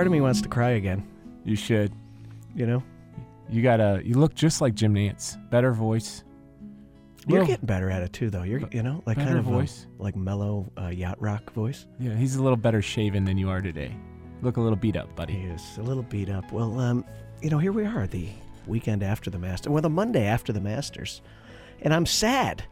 [0.00, 1.06] part of me wants to cry again.
[1.44, 1.92] You should.
[2.54, 2.82] You know,
[3.50, 4.00] You gotta.
[4.02, 5.36] You look just like Jim Nantz.
[5.50, 6.24] Better voice.
[7.28, 8.42] you're getting better at it too, though.
[8.44, 9.86] You're you know like Better kind of a- voice.
[9.98, 11.86] like mellow uh, yacht rock voice.
[11.98, 13.94] Yeah, he's a little better shaven than you are today.
[14.40, 15.34] Look a little beat up, buddy.
[15.34, 16.50] He is a little beat up.
[16.50, 17.04] Well, um,
[17.42, 18.26] you know, here we are, the
[18.66, 21.20] weekend after the Masters, well, the Monday after the Masters,
[21.82, 22.64] and I'm sad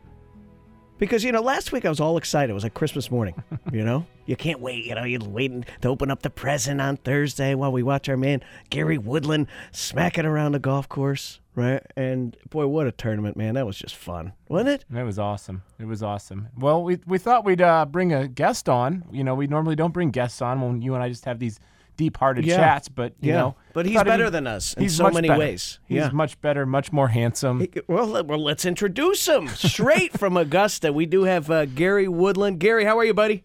[0.99, 2.51] because you know last week I was all excited.
[2.51, 3.43] It was like Christmas morning.
[3.71, 4.87] You know, you can't wait.
[4.87, 8.17] You know, you're waiting to open up the present on Thursday while we watch our
[8.17, 11.83] man Gary Woodland smacking around the golf course, right?
[11.97, 13.57] And boy, what a tournament, man!
[13.57, 14.85] That was just fun, wasn't it?
[14.89, 15.65] That was awesome.
[15.79, 16.49] It was awesome.
[16.57, 19.05] Well, we we thought we'd uh, bring a guest on.
[19.13, 21.61] You know, we normally don't bring guests on when you and I just have these
[21.99, 22.57] deep-hearted Yeah.
[22.57, 22.89] chats.
[22.89, 25.39] But you know, but he's better be- than us in he's so many better.
[25.39, 25.79] ways.
[25.85, 26.11] He's yeah.
[26.11, 27.61] much better, much more handsome.
[27.61, 30.91] Hey, Well, let- well, let's introduce him straight from Augusta.
[30.95, 32.59] We do have uh, Gary Woodland.
[32.61, 33.45] Gary, how are you, buddy?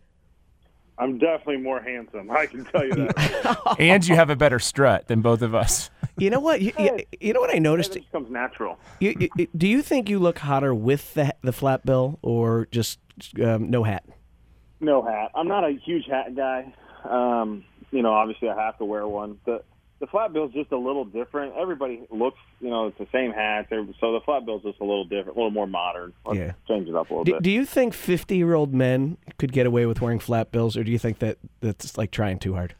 [0.98, 2.30] I'm definitely more handsome.
[2.30, 3.76] I can tell you that.
[3.80, 5.90] and you have a better strut than both of us.
[6.18, 6.62] You know what?
[6.62, 7.94] You, you, you know what I noticed?
[7.94, 8.78] just comes natural.
[9.00, 13.00] You, you, do you think you look hotter with the the flat bill or just
[13.44, 14.06] um, no hat?
[14.80, 15.32] No hat.
[15.34, 16.72] I'm not a huge hat guy.
[17.06, 19.40] Um, you know, obviously I have to wear one.
[19.46, 19.64] The
[20.00, 21.56] the flat bill's just a little different.
[21.56, 23.68] Everybody looks, you know, it's the same hat.
[23.70, 26.12] So the flat bill's just a little different, a little more modern.
[26.26, 26.52] Let's Yeah.
[26.68, 27.44] change it up a little Do, bit.
[27.44, 30.84] do you think fifty year old men could get away with wearing flat bills, or
[30.84, 32.76] do you think that that's like trying too hard?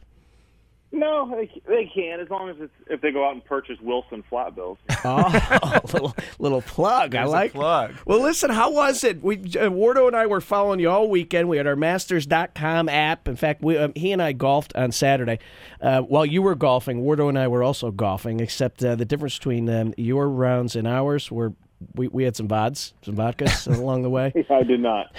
[0.94, 4.22] No, they, they can as long as it's if they go out and purchase Wilson
[4.28, 4.78] flat bills.
[5.06, 7.14] Oh, little little plug.
[7.14, 7.52] I There's a like.
[7.52, 7.94] plug.
[8.06, 9.22] Well, listen, how was it?
[9.22, 11.48] We uh, Wardo and I were following you all weekend.
[11.50, 13.28] We had our Masters.com app.
[13.28, 15.40] In fact, we, um, he and I golfed on Saturday.
[15.80, 18.40] Uh, while you were golfing, Wardo and I were also golfing.
[18.40, 21.52] Except uh, the difference between um, your rounds and ours were
[21.94, 24.32] we, we had some vods, some vodkas along the way.
[24.48, 25.14] I did not.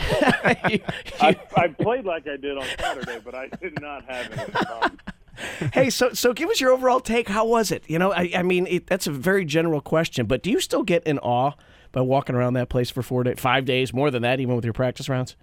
[0.72, 0.80] You-
[1.22, 4.98] I, I played like I did on Saturday, but I did not have any.
[5.74, 7.28] Hey, so so give us your overall take.
[7.30, 7.84] How was it?
[7.88, 10.84] You know, I, I mean, it, that's a very general question, but do you still
[10.84, 11.54] get in awe
[11.92, 14.66] by walking around that place for four days, five days, more than that, even with
[14.66, 15.36] your practice rounds?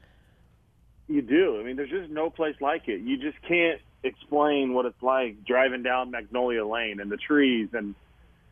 [1.09, 1.59] You do.
[1.61, 3.01] I mean, there's just no place like it.
[3.01, 7.95] You just can't explain what it's like driving down Magnolia Lane and the trees, and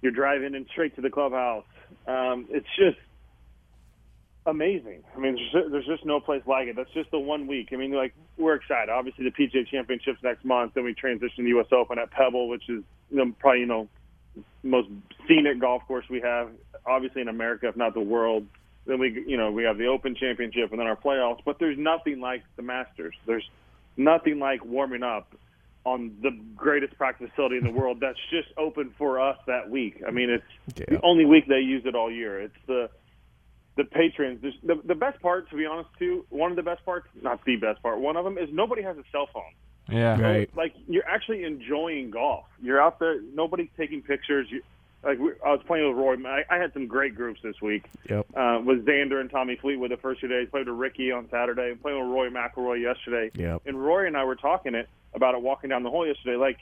[0.02, 1.64] you're driving in straight to the clubhouse.
[2.06, 2.98] Um, it's just
[4.46, 5.02] amazing.
[5.16, 6.76] I mean, there's just, there's just no place like it.
[6.76, 7.68] That's just the one week.
[7.72, 8.88] I mean, like we're excited.
[8.90, 10.74] Obviously, the PGA Championships next month.
[10.74, 11.66] Then we transition to the U.S.
[11.72, 13.88] Open at Pebble, which is you know, probably you know
[14.62, 14.88] most
[15.26, 16.50] scenic golf course we have,
[16.86, 18.46] obviously in America, if not the world.
[18.86, 21.40] Then we, you know, we have the Open Championship and then our playoffs.
[21.44, 23.14] But there's nothing like the Masters.
[23.26, 23.48] There's
[23.96, 25.34] nothing like warming up
[25.84, 27.98] on the greatest practice facility in the world.
[28.00, 30.02] That's just open for us that week.
[30.06, 30.96] I mean, it's Yeah.
[30.96, 32.40] the only week they use it all year.
[32.40, 32.90] It's the
[33.76, 34.40] the patrons.
[34.42, 36.24] There's, the the best part, to be honest, too.
[36.30, 37.98] One of the best parts, not the best part.
[37.98, 39.52] One of them is nobody has a cell phone.
[39.88, 40.20] Yeah.
[40.20, 40.56] Right.
[40.56, 42.44] Like you're actually enjoying golf.
[42.62, 43.20] You're out there.
[43.34, 44.46] Nobody's taking pictures.
[44.50, 44.62] You,
[45.02, 46.24] like we, I was playing with Rory.
[46.26, 47.84] I, I had some great groups this week.
[48.08, 48.26] Yep.
[48.36, 50.48] Uh, with Xander and Tommy Fleetwood the first two days.
[50.50, 51.74] Played with Rickie on Saturday.
[51.74, 53.30] Playing with Rory McIlroy yesterday.
[53.34, 53.62] Yep.
[53.66, 56.36] And Rory and I were talking it about it walking down the hole yesterday.
[56.36, 56.58] Like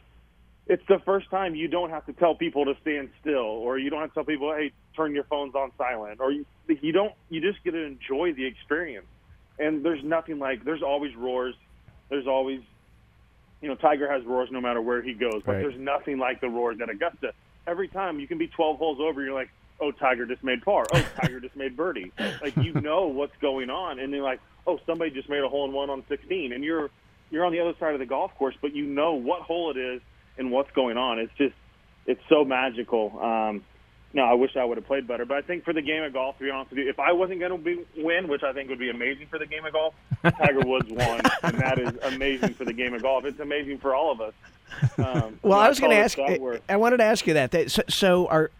[0.69, 3.89] it's the first time you don't have to tell people to stand still, or you
[3.91, 7.13] don't have to tell people, hey, turn your phones on silent, or you, you don't.
[7.31, 9.07] You just get to enjoy the experience.
[9.59, 10.65] And there's nothing like.
[10.65, 11.55] There's always roars.
[12.11, 12.61] There's always
[13.61, 15.63] you know, Tiger has roars no matter where he goes, but Right.
[15.63, 17.33] there's nothing like the roars at Augusta.
[17.67, 19.51] Every time you can be 12 holes over, you're like,
[19.81, 20.85] oh, Tiger just made par.
[20.93, 22.13] Oh, Tiger just made birdie.
[22.41, 25.65] Like you know what's going on, and they're like, oh, somebody just made a hole
[25.65, 26.89] in one on 16, and you're
[27.31, 29.77] you're on the other side of the golf course, but you know what hole it
[29.77, 30.01] is
[30.39, 31.19] and what's going on.
[31.19, 31.55] It's just
[32.07, 33.19] it's so magical.
[33.23, 33.65] Um,
[34.15, 36.15] no, I wish I would have played better, but I think for the game of
[36.15, 38.55] golf, to be honest with you, if I wasn't going to be win, which I
[38.55, 41.93] think would be amazing for the game of golf, Tiger Woods won, and that is
[42.15, 43.27] amazing for the game of golf.
[43.27, 44.33] It's amazing for all of us.
[44.97, 46.17] Um, Well, I was going to ask.
[46.17, 46.63] that word.
[46.71, 47.51] I wanted to ask you that.
[47.51, 48.51] That- So, so are,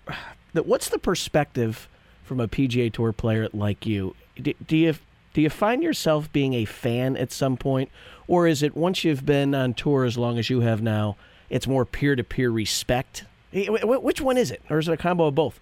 [0.53, 1.89] that what's the perspective
[2.25, 4.15] from a PGA Tour player like you?
[4.41, 4.95] Do, do you
[5.33, 7.91] do you find yourself being a fan at some point,
[8.27, 11.17] or is it once you've been on tour as long as you have now,
[11.51, 13.25] it's more peer to peer respect?
[13.53, 15.61] Eh, wh- wh- Which one is it, or is it a combo of both?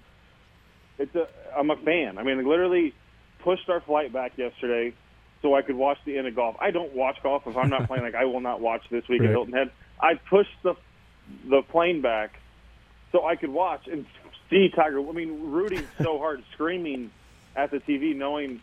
[0.98, 2.18] It's a, I'm a fan.
[2.18, 2.94] I mean, literally
[3.40, 4.92] pushed our flight back yesterday
[5.42, 6.56] so I could watch the end of golf.
[6.60, 8.02] I don't watch golf if I'm not playing.
[8.02, 9.26] Like I will not watch this week Right.
[9.28, 9.70] at Hilton Head.
[10.00, 10.74] I pushed the
[11.48, 12.40] the plane back
[13.12, 14.06] so I could watch and
[14.50, 15.00] see Tiger.
[15.06, 17.10] I mean, rooting so hard, screaming
[17.54, 18.60] at the TV, knowing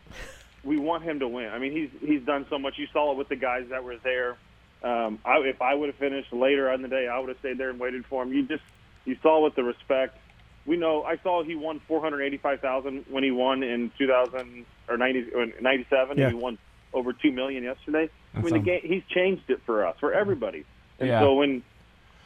[0.63, 1.49] we want him to win.
[1.49, 2.77] I mean, he's he's done so much.
[2.77, 4.37] You saw it with the guys that were there.
[4.83, 7.57] Um, I, if I would have finished later on the day, I would have stayed
[7.57, 8.33] there and waited for him.
[8.33, 8.63] You just
[9.06, 10.18] you saw with the respect.
[10.65, 11.03] We know.
[11.03, 14.97] I saw he won four hundred eighty-five thousand when he won in two thousand or
[14.97, 16.18] 90, or 97.
[16.18, 16.30] Yeah.
[16.30, 16.57] He won
[16.94, 18.09] over two million yesterday.
[18.35, 20.65] I mean, the game, he's changed it for us, for everybody.
[21.00, 21.21] And Yeah.
[21.21, 21.63] so when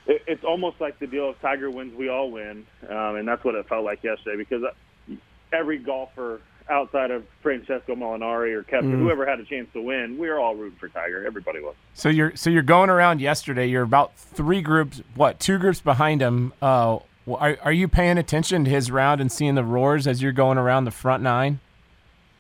[0.08, 3.44] it, it's almost like the deal of Tiger wins, we all win, um, and that's
[3.44, 5.14] what it felt like yesterday because uh,
[5.54, 9.00] every golfer outside of Francesco Molinari or Koepka, Mm.
[9.00, 11.26] whoever had a chance to win, we were all rooting for Tiger.
[11.26, 11.76] Everybody was.
[11.94, 13.68] So you're so you're going around yesterday.
[13.68, 16.54] You're about three groups, what two groups behind him.
[16.62, 17.00] Uh,
[17.30, 20.58] are are you paying attention to his round and seeing the roars as you're going
[20.58, 21.60] around the front nine?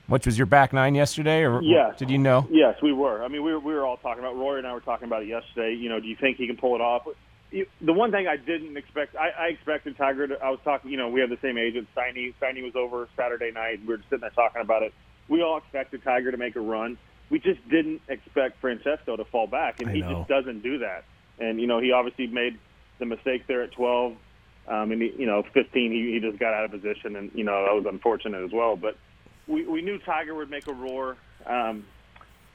[0.07, 1.97] Which was your back nine yesterday, or Yes.
[1.97, 2.47] did you know?
[2.49, 3.21] Yes, we were.
[3.25, 5.23] I mean, we were, we were all talking about Rory and I were talking about
[5.23, 5.73] it yesterday.
[5.73, 7.05] You know, do you think he can pull it off?
[7.51, 10.27] The one thing I didn't expect, I, I expected Tiger.
[10.27, 10.91] To, I was talking.
[10.91, 11.87] You know, we have the same agent.
[11.95, 12.33] Steiny.
[12.41, 13.79] Steiny was over Saturday night.
[13.81, 14.93] We were just sitting there talking about it.
[15.29, 16.97] We all expected Tiger to make a run.
[17.29, 20.13] We just didn't expect Francesco to fall back, and I he know.
[20.13, 21.05] just doesn't do that.
[21.39, 22.57] And you know, he obviously made
[22.99, 24.15] the mistake there at 12.
[24.67, 27.45] Um, and he, you know, 15, he, he just got out of position, and you
[27.45, 28.75] know that was unfortunate as well.
[28.75, 28.97] But
[29.47, 31.15] we, we knew Tiger would make a roar
[31.45, 31.85] um,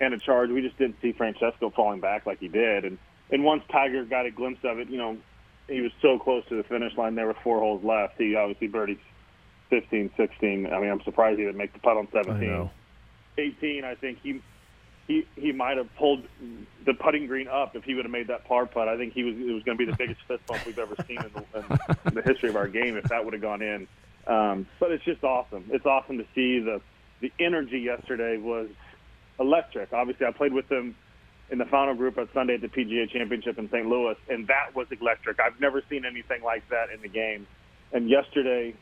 [0.01, 0.51] and a charge.
[0.51, 2.85] We just didn't see Francesco falling back like he did.
[2.85, 2.99] And
[3.33, 5.17] and once Tiger got a glimpse of it, you know,
[5.67, 7.15] he was so close to the finish line.
[7.15, 8.15] There were four holes left.
[8.19, 8.99] He obviously birdied
[9.71, 10.67] 15, 16.
[10.67, 12.37] I mean, I'm surprised he didn't make the putt on 17.
[12.37, 12.71] I know.
[13.39, 14.43] 18, I think he
[15.09, 16.23] he he might have pulled
[16.85, 18.87] the putting green up if he would have made that par putt.
[18.87, 20.95] I think he was it was going to be the biggest fist bump we've ever
[21.09, 23.89] seen in the, in the history of our game if that would have gone in.
[24.27, 25.65] Um, but it's just awesome.
[25.71, 26.81] It's awesome to see the
[27.21, 28.69] the energy yesterday was
[29.41, 29.93] electric.
[29.93, 30.95] Obviously, I played with them
[31.51, 33.87] in the final group on Sunday at the PGA Championship in St.
[33.87, 35.39] Louis, and that was electric.
[35.41, 37.47] I've never seen anything like that in the game.
[37.93, 38.75] And yesterday,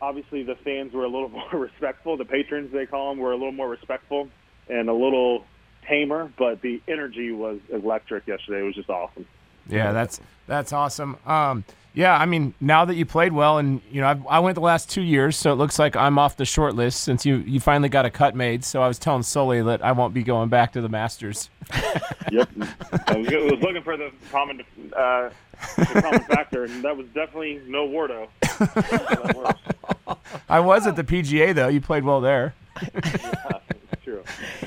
[0.00, 2.16] obviously, the fans were a little more respectful.
[2.16, 4.28] The patrons, they call them, were a little more respectful
[4.68, 5.44] and a little
[5.88, 6.32] tamer.
[6.38, 8.60] But the energy was electric yesterday.
[8.60, 9.26] It was just awesome.
[9.68, 11.16] Yeah, that's that's awesome.
[11.26, 14.54] Um, yeah, I mean, now that you played well, and you know, I've, I went
[14.54, 17.36] the last two years, so it looks like I'm off the short list since you
[17.38, 18.64] you finally got a cut made.
[18.64, 21.50] So I was telling Sully that I won't be going back to the Masters.
[22.30, 22.48] Yep.
[23.08, 24.62] I was, was looking for the common
[24.96, 25.28] uh,
[25.76, 28.28] the common factor, and that was definitely no Wardo.
[30.48, 31.68] I was at the PGA though.
[31.68, 32.54] You played well there.
[33.92, 34.24] It's true.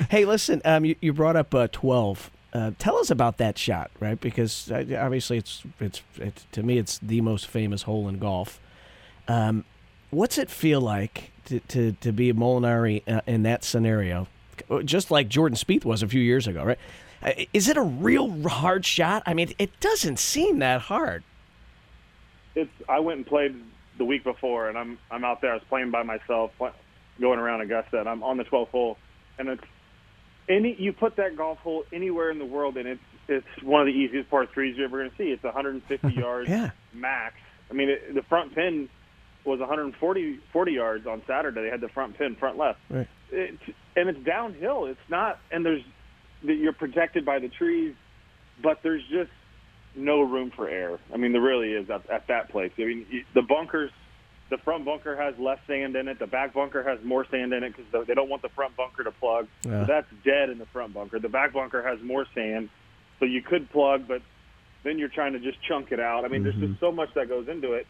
[0.08, 2.30] Hey, listen, um, you, you brought up uh, 12.
[2.56, 4.18] Uh, tell us about that shot, right?
[4.18, 6.02] Because uh, obviously, it's, it's
[6.52, 8.58] to me, it's the most famous hole in golf.
[9.28, 9.66] Um,
[10.08, 14.26] what's it feel like to to, to be Molinari uh, in that scenario,
[14.86, 16.78] just like Jordan Spieth was a few years ago, right?
[17.22, 19.22] Uh, Is it a real hard shot?
[19.26, 21.24] I mean, it doesn't seem that hard.
[22.54, 23.54] it's I went and played
[23.98, 25.50] the week before, and I'm I'm out there.
[25.50, 26.52] I was playing by myself,
[27.20, 28.96] going around Augusta, and I'm on the 12th hole,
[29.38, 29.64] and it's
[30.48, 33.86] any you put that golf hole anywhere in the world, and it's it's one of
[33.86, 35.30] the easiest par threes you're ever going to see.
[35.30, 36.70] It's 150 yards Yeah.
[36.94, 37.34] max.
[37.70, 38.88] I mean, it, the front pin
[39.44, 41.62] was 140 40 yards on Saturday.
[41.62, 42.78] They had the front pin front left.
[42.88, 43.08] Right.
[43.32, 43.62] It's,
[43.96, 44.86] and it's downhill.
[44.86, 45.82] It's not, and there's
[46.42, 47.94] you're protected by the trees,
[48.62, 49.30] but there's just
[49.96, 50.98] no room for air.
[51.12, 52.70] I mean, there really is at, at that place.
[52.78, 53.90] I mean, the bunkers,
[54.48, 56.18] the front bunker has less sand in it.
[56.18, 59.02] The back bunker has more sand in it because they don't want the front bunker
[59.04, 59.48] to plug.
[59.62, 59.82] Yeah.
[59.82, 61.18] So that's dead in the front bunker.
[61.18, 62.68] The back bunker has more sand,
[63.18, 64.22] so you could plug, but
[64.84, 66.24] then you're trying to just chunk it out.
[66.24, 66.84] I mean, there's just mm-hmm.
[66.84, 67.86] so much that goes into it.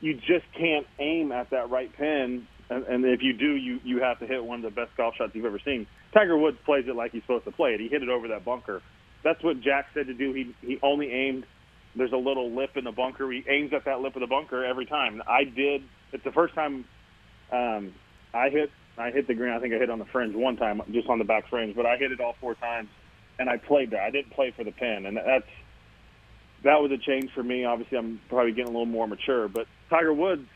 [0.00, 4.00] You just can't aim at that right pin, and, and if you do, you you
[4.00, 5.86] have to hit one of the best golf shots you've ever seen.
[6.14, 7.80] Tiger Woods plays it like he's supposed to play it.
[7.80, 8.80] He hit it over that bunker.
[9.24, 10.32] That's what Jack said to do.
[10.32, 11.44] He he only aimed.
[11.96, 13.30] There's a little lip in the bunker.
[13.30, 15.22] He aims at that lip of the bunker every time.
[15.26, 15.82] I did.
[16.12, 16.84] It's the first time
[17.52, 17.94] um,
[18.32, 18.70] I hit.
[18.96, 19.52] I hit the green.
[19.52, 21.76] I think I hit on the fringe one time, just on the back fringe.
[21.76, 22.88] But I hit it all four times,
[23.38, 24.02] and I played there.
[24.02, 25.46] I didn't play for the pin, and that's
[26.64, 27.64] that was a change for me.
[27.64, 29.48] Obviously, I'm probably getting a little more mature.
[29.48, 30.46] But Tiger Woods,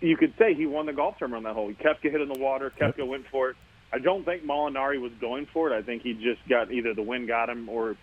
[0.00, 1.68] you could say he won the golf tournament on that hole.
[1.68, 2.72] He kept hit in the water.
[2.78, 3.56] Koepka went for it.
[3.92, 5.76] I don't think Molinari was going for it.
[5.76, 7.96] I think he just got either the wind got him or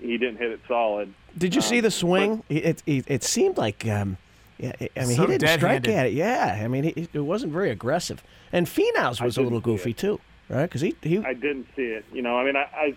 [0.00, 1.12] he, he didn't hit it solid.
[1.36, 2.42] Did you see Um, the swing?
[2.48, 4.16] It, it it seemed like um,
[4.58, 4.72] yeah.
[4.96, 6.12] I mean, So he didn't strike at it.
[6.12, 8.22] Yeah, I mean, it, it wasn't very aggressive.
[8.52, 9.96] And Finau's was a little goofy it.
[9.98, 10.66] too, right?
[10.66, 12.04] Because he he I didn't see it.
[12.12, 12.96] You know, I mean, I, I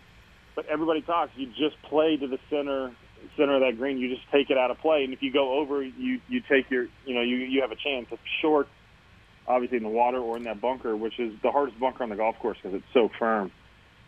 [0.56, 1.32] but everybody talks.
[1.36, 2.92] You just play to the center
[3.38, 3.98] center of that green.
[3.98, 6.70] You just take it out of play, and if you go over, you you take
[6.70, 8.08] your you know you you have a chance.
[8.12, 8.68] It's short,
[9.48, 12.16] obviously in the water or in that bunker, which is the hardest bunker on the
[12.16, 13.52] golf course because it's so firm.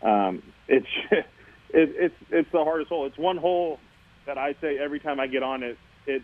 [0.02, 0.86] Um, it's
[1.70, 3.06] it, it's it's the hardest hole.
[3.06, 3.78] It's one hole
[4.26, 5.78] that I say every time I get on it.
[6.06, 6.22] It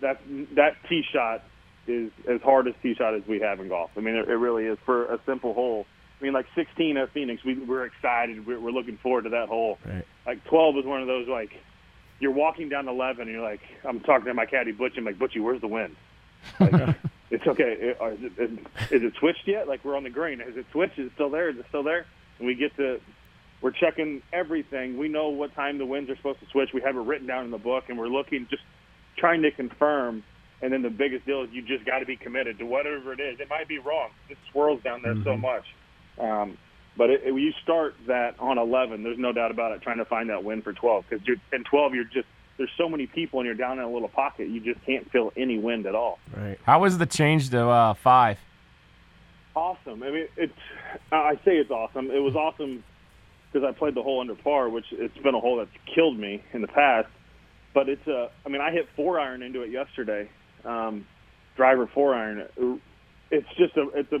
[0.00, 0.20] that
[0.54, 1.42] that tee shot
[1.86, 3.90] is as hard as tee shot as we have in golf.
[3.96, 5.86] I mean, it, it really is for a simple hole.
[6.20, 8.46] I mean, like 16 at Phoenix, we, we're excited.
[8.46, 9.78] We're, we're looking forward to that hole.
[9.86, 10.04] Right.
[10.26, 11.50] Like 12 is one of those like
[12.18, 14.94] you're walking down 11 and you're like, I'm talking to my caddy Butch.
[14.96, 15.94] I'm like, Butchie, where's the wind?
[16.58, 16.96] Like,
[17.30, 17.76] it's okay.
[17.78, 18.50] It- Is it, is,
[18.90, 19.68] is it switched yet?
[19.68, 20.40] Like we're on the green.
[20.40, 20.98] Is it switched?
[20.98, 21.50] Is it still there?
[21.50, 22.06] Is it still there?
[22.38, 22.98] And we get to
[23.66, 24.96] we're checking everything.
[24.96, 26.68] We know what time the winds are supposed to switch.
[26.72, 28.62] We have it written down in the book, and we're looking, just
[29.18, 30.22] trying to confirm.
[30.62, 33.18] And then the biggest deal is you just got to be committed to whatever it
[33.18, 33.40] is.
[33.40, 34.10] It might be wrong.
[34.28, 35.64] It swirls down there so much.
[36.16, 36.56] Um,
[36.96, 40.04] but it, it, you start that on 11, there's no doubt about it, trying to
[40.04, 41.04] find that win for 12.
[41.10, 44.08] Because in 12, you're just there's so many people, and you're down in a little
[44.08, 44.48] pocket.
[44.48, 46.20] You just can't feel any wind at all.
[46.36, 46.60] Right.
[46.62, 48.38] How was the change to uh, five?
[49.56, 50.04] Awesome.
[50.04, 50.52] I mean, it's
[51.10, 52.12] I say it's awesome.
[52.12, 52.84] It was awesome
[53.56, 56.42] because I played the hole under par, which it's been a hole that's killed me
[56.52, 57.08] in the past.
[57.72, 60.28] But it's a, I mean, I hit four iron into it yesterday,
[60.64, 61.06] um,
[61.56, 62.46] driver four iron.
[63.30, 64.20] It's just a, it's a.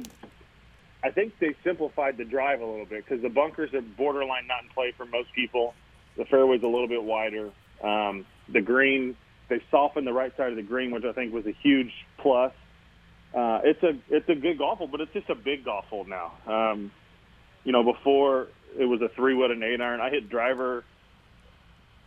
[1.04, 4.62] I think they simplified the drive a little bit because the bunkers are borderline not
[4.62, 5.74] in play for most people.
[6.16, 7.50] The fairway's a little bit wider.
[7.84, 9.16] Um, the green,
[9.50, 12.52] they softened the right side of the green, which I think was a huge plus.
[13.34, 16.06] Uh, it's a it's a good golf hole, but it's just a big golf hole
[16.06, 16.32] now.
[16.46, 16.90] Um,
[17.64, 18.48] you know, before
[18.78, 20.00] it was a three wood and eight iron.
[20.00, 20.84] I hit driver.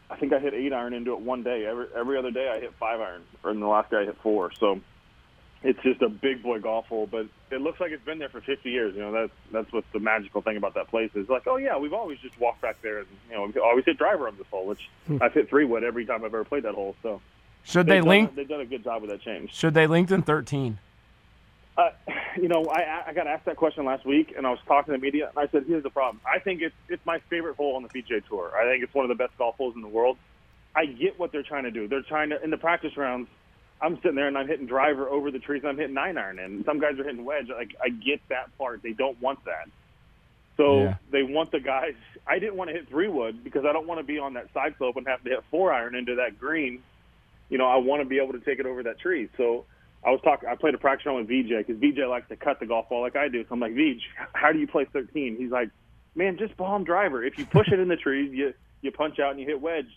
[0.10, 1.66] I think I hit eight iron into it one day.
[1.66, 4.18] Every every other day I hit five iron, or in the last day I hit
[4.22, 4.52] four.
[4.60, 4.80] So
[5.62, 8.40] it's just a big boy golf hole, but it looks like it's been there for
[8.40, 8.96] 50 years.
[8.96, 11.78] You know, that's that's what's the magical thing about that place is like, oh yeah,
[11.78, 14.48] we've always just walked back there, and you know, we always hit driver on this
[14.50, 15.18] hole, which hmm.
[15.22, 16.96] I've hit three wood every time I've ever played that hole.
[17.04, 17.22] So
[17.64, 18.30] should they they've link?
[18.30, 19.54] Done, they've done a good job with that change.
[19.54, 20.80] Should they link in 13?
[21.79, 21.91] Uh,
[22.36, 25.00] you know, I, I got asked that question last week, and I was talking to
[25.00, 26.19] the media, and I said, "Here's the problem.
[26.25, 28.51] I think it's it's my favorite hole on the PGA Tour.
[28.59, 30.17] I think it's one of the best golf holes in the world.
[30.75, 31.88] I get what they're trying to do.
[31.88, 33.29] They're trying to in the practice rounds.
[33.81, 35.62] I'm sitting there and I'm hitting driver over the trees.
[35.63, 37.48] And I'm hitting nine iron and Some guys are hitting wedge.
[37.48, 38.83] Like I get that part.
[38.83, 39.69] They don't want that.
[40.57, 40.95] So Yeah.
[41.12, 41.95] they want the guys.
[42.27, 44.51] I didn't want to hit three wood because I don't want to be on that
[44.53, 46.83] side slope and have to hit four iron into that green.
[47.50, 49.29] You know, I want to be able to take it over that tree.
[49.38, 49.63] So
[50.03, 50.48] I was talking.
[50.48, 53.01] I played a practice round with VJ because VJ likes to cut the golf ball
[53.01, 53.44] like I do.
[53.44, 54.01] So I'm like, VJ,
[54.34, 55.36] how do you play 13?
[55.38, 55.70] He's like,
[56.15, 57.24] man, just bomb driver.
[57.24, 59.89] If you push it in the trees, you you punch out and you hit wedge.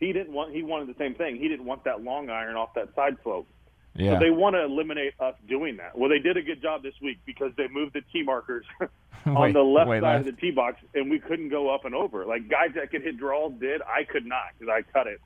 [0.00, 0.54] He didn't want.
[0.54, 1.36] He wanted the same thing.
[1.36, 3.48] He didn't want that long iron off that side slope.
[3.94, 4.14] Yeah.
[4.14, 5.98] So they want to eliminate us doing that.
[5.98, 8.64] Well, they did a good job this week because they moved the tee markers
[9.26, 10.28] on Wait, the left wait, side left?
[10.28, 12.24] of the tee box, and we couldn't go up and over.
[12.24, 15.20] Like guys that could hit draws did, I could not because I cut it,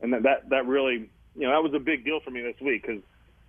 [0.00, 2.58] and that that that really, you know, that was a big deal for me this
[2.60, 3.02] week because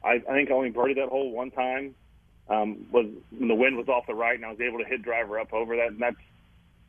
[0.06, 1.96] I, I think I only birdied that hole one time.
[2.48, 5.02] Um, was when the wind was off the right, and I was able to hit
[5.02, 5.88] driver up over that.
[5.88, 6.16] And that's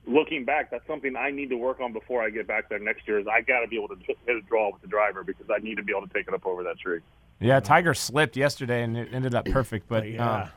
[0.06, 3.08] looking back, that's something I need to work on before I get back there next
[3.08, 3.18] year.
[3.18, 5.46] Is I got to be able to hit hit a draw with the driver because
[5.50, 7.00] I need to be able to take it up over that tree.
[7.40, 10.42] Yeah, Tiger slipped yesterday and it ended up perfect, but Yeah.
[10.42, 10.48] um,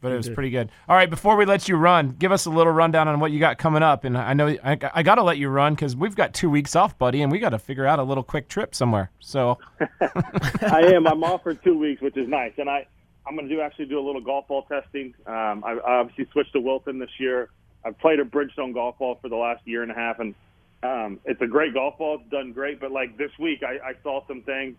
[0.00, 0.70] but it was pretty good.
[0.88, 3.40] All right, before we let you run, give us a little rundown on what you
[3.40, 4.04] got coming up.
[4.04, 6.76] And I know I, I got to let you run because we've got two weeks
[6.76, 9.10] off, buddy, and we got to figure out a little quick trip somewhere.
[9.20, 9.58] So
[10.00, 11.06] I am.
[11.06, 12.86] I'm off for two weeks, which is nice, and I
[13.26, 15.14] I'm going to do actually do a little golf ball testing.
[15.26, 17.50] Um, I, I obviously switched to Wilson this year.
[17.84, 20.34] I've played a Bridgestone golf ball for the last year and a half, and
[20.82, 22.18] um, it's a great golf ball.
[22.20, 24.76] It's done great, but like this week, I, I saw some things.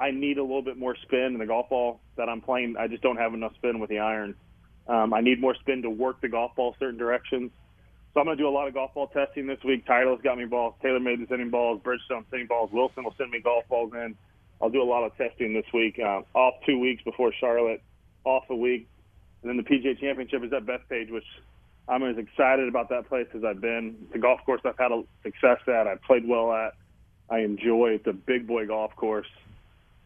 [0.00, 2.76] I need a little bit more spin in the golf ball that I'm playing.
[2.78, 4.36] I just don't have enough spin with the irons.
[4.88, 7.50] Um, I need more spin to work the golf ball certain directions.
[8.12, 9.86] So I'm going to do a lot of golf ball testing this week.
[9.86, 10.74] Titleist got me balls.
[10.82, 11.80] TaylorMade is sending balls.
[11.82, 12.70] Bridgestone sending balls.
[12.72, 14.14] Wilson will send me golf balls in.
[14.60, 15.98] I'll do a lot of testing this week.
[15.98, 17.82] Uh, off two weeks before Charlotte.
[18.24, 18.86] Off a week.
[19.42, 21.24] And then the PGA Championship is at Bethpage, which
[21.88, 24.06] I'm as excited about that place as I've been.
[24.12, 25.86] The golf course I've had a success at.
[25.86, 26.74] I've played well at.
[27.30, 27.92] I enjoy.
[27.94, 29.26] It's a big boy golf course.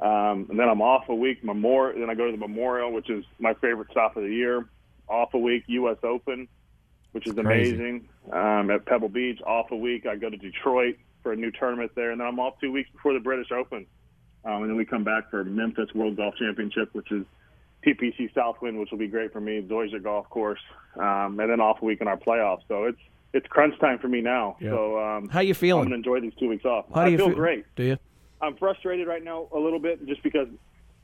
[0.00, 1.42] Um, and then I'm off a week.
[1.42, 1.98] Memorial.
[2.00, 4.66] Then I go to the Memorial, which is my favorite stop of the year.
[5.08, 5.96] Off a week, U.S.
[6.02, 6.48] Open,
[7.12, 8.08] which is amazing.
[8.32, 10.04] Um, at Pebble Beach, off a week.
[10.06, 12.90] I go to Detroit for a new tournament there, and then I'm off two weeks
[12.90, 13.86] before the British Open.
[14.44, 17.24] Um, and then we come back for Memphis World Golf Championship, which is
[17.84, 19.62] TPC Southwind, which will be great for me.
[19.62, 20.60] Zoysia Golf Course,
[20.96, 22.62] um, and then off a week in our playoffs.
[22.68, 22.98] So it's
[23.32, 24.56] it's crunch time for me now.
[24.60, 24.70] Yeah.
[24.70, 25.84] So um, How you feeling?
[25.84, 26.86] I'm to enjoy these two weeks off.
[26.94, 27.36] How do I you feel feel?
[27.36, 27.64] great.
[27.76, 27.96] Do you?
[28.40, 30.48] I'm frustrated right now a little bit just because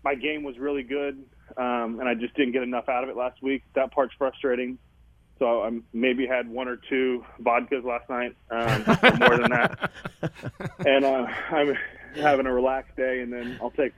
[0.04, 1.24] my game was really good
[1.56, 3.62] um, and I just didn't get enough out of it last week.
[3.74, 4.78] That part's frustrating.
[5.38, 8.84] So I maybe had one or two vodkas last night, um,
[9.18, 9.90] more than that.
[10.86, 11.76] And uh, I'm
[12.14, 13.96] having a relaxed day, and then I'll take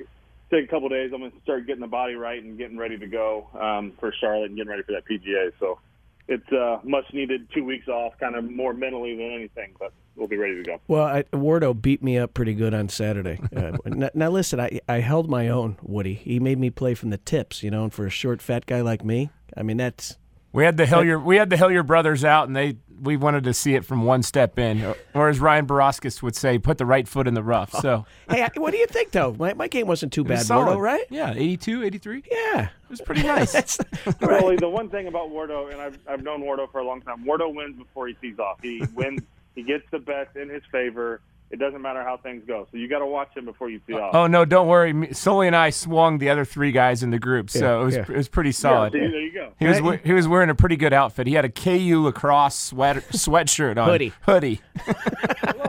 [0.50, 1.10] take a couple days.
[1.12, 4.12] I'm going to start getting the body right and getting ready to go um, for
[4.20, 5.52] Charlotte and getting ready for that PGA.
[5.60, 5.78] So
[6.28, 10.28] it's uh, much needed two weeks off, kind of more mentally than anything, but we'll
[10.28, 10.80] be ready to go.
[10.88, 13.40] Well, I, Wardo beat me up pretty good on Saturday.
[13.54, 16.14] Uh, now, now, listen, I, I held my own, Woody.
[16.14, 18.80] He made me play from the tips, you know, and for a short, fat guy
[18.80, 20.16] like me, I mean, that's
[20.54, 23.52] We had the Hillier we had the Hillier brothers out, and they we wanted to
[23.52, 26.86] see it from one step in, or, or as Ryan Baraskis would say, put the
[26.86, 27.72] right foot in the rough.
[27.72, 29.34] So Hey, what do you think though?
[29.36, 30.76] My, my game wasn't too it was bad, solid.
[30.76, 31.04] Wardo, right?
[31.10, 32.22] Yeah, 82, 83.
[32.30, 33.52] Yeah, It was pretty nice.
[33.52, 33.78] That's
[34.20, 37.24] Really, the one thing about Wardo, and I've I've known Wardo for a long time.
[37.24, 38.60] Wardo wins before he sees off.
[38.62, 39.22] He wins.
[39.56, 41.20] He gets the best in his favor.
[41.54, 42.66] It doesn't matter how things go.
[42.72, 44.12] So you got to watch him before you tee off.
[44.14, 44.92] oh no, don't worry.
[44.92, 47.84] Me- Sully and I swung the other three guys in the group, so Yeah, it
[47.84, 48.00] was yeah.
[48.02, 48.92] it was pretty Yeah, solid.
[48.92, 49.52] see, there you go.
[49.60, 51.28] He was he was wearing a pretty good outfit.
[51.28, 53.88] He had a KU lacrosse sweater sweatshirt on.
[53.88, 54.12] Hoodie.
[54.22, 54.60] Hoodie.
[54.86, 54.96] Love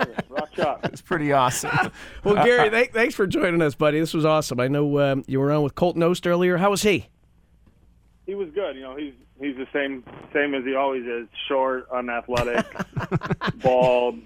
[0.01, 0.25] it.
[0.30, 0.80] Rock shot.
[0.96, 1.92] It's pretty awesome.
[2.24, 4.00] Well, Gary, th- thanks for joining us, buddy.
[4.00, 4.60] This was awesome.
[4.60, 6.58] I know um, you were on with Colton Ost earlier.
[6.58, 7.08] How was he?
[8.25, 8.75] He was good.
[8.75, 11.27] You know, he's he's the same same as he always is.
[11.48, 12.65] Short, unathletic,
[13.62, 14.20] bald,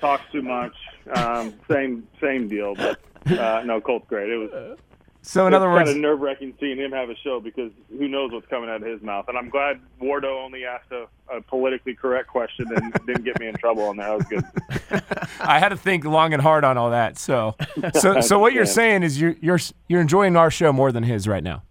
[0.00, 0.74] talks too much.
[1.14, 2.74] Um, same same deal.
[2.74, 4.30] But uh, no, Colt's great.
[4.30, 4.78] It was.
[5.26, 7.72] So in other it's words, kind of nerve wracking seeing him have a show because
[7.88, 9.26] who knows what's coming out of his mouth.
[9.26, 13.48] And I'm glad Wardo only asked a, a politically correct question and didn't get me
[13.48, 14.06] in trouble on that.
[14.06, 15.22] That was good.
[15.40, 17.18] I had to think long and hard on all that.
[17.18, 17.56] So,
[17.94, 19.58] so, so what you're saying is you're you're
[19.88, 21.64] you're enjoying our show more than his right now.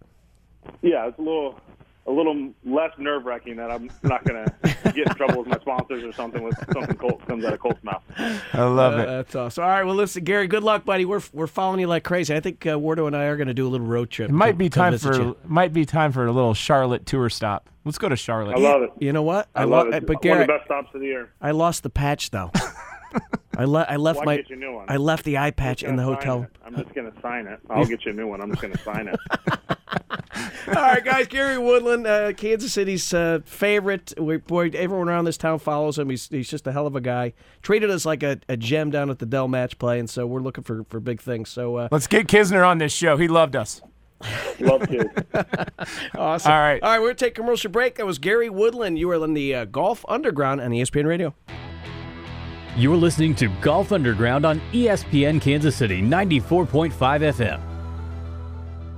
[0.82, 1.58] Yeah, it's a little
[2.06, 5.58] a little less nerve wracking that I'm not going to get in trouble with my
[5.58, 8.02] sponsors or something with something Colt comes out of Colt's mouth.
[8.52, 9.06] I love Uh, it.
[9.06, 9.64] that's awesome.
[9.64, 11.04] All right, well, listen, Gary, good luck, buddy.
[11.04, 12.34] We're we're following you like crazy.
[12.34, 14.28] I think uh, Wardo and I are going to do a little road trip.
[14.28, 15.36] It might Come- be time for you.
[15.44, 17.68] might be time for a little Charlotte tour stop.
[17.84, 18.56] Let's go to Charlotte.
[18.56, 18.90] I love it.
[18.98, 19.48] You know what?
[19.54, 20.06] I, lo- love it.
[20.06, 21.30] But Gary, One of the best stops of the year.
[21.40, 22.50] I lost the patch though.
[23.58, 24.86] I, le- I left Why my get you a new one?
[24.88, 26.42] I left the eye patch in the hotel.
[26.42, 26.50] it.
[26.64, 27.58] I'm just going to sign it.
[27.70, 28.40] I'll get you a new one.
[28.42, 29.18] I'm just going to sign it.
[29.88, 31.26] All right, guys.
[31.28, 34.12] Gary Woodland, uh, Kansas City's uh, favorite.
[34.18, 36.10] We, boy, everyone around this town follows him.
[36.10, 37.34] He's, he's just a hell of a guy.
[37.62, 40.40] Treated us like a, a gem down at the Dell match play, and so we're
[40.40, 41.48] looking for, for big things.
[41.48, 43.16] So uh, Let's get Kisner on this show.
[43.16, 43.80] He loved us.
[44.60, 45.10] Love kids.
[46.14, 46.52] awesome.
[46.52, 46.82] All right.
[46.82, 47.96] All right, we're going to take a commercial break.
[47.96, 48.98] That was Gary Woodland.
[48.98, 51.34] You were in the uh, Golf Underground on ESPN Radio.
[52.76, 57.75] You're listening to Golf Underground on ESPN Kansas City 94.5 FM.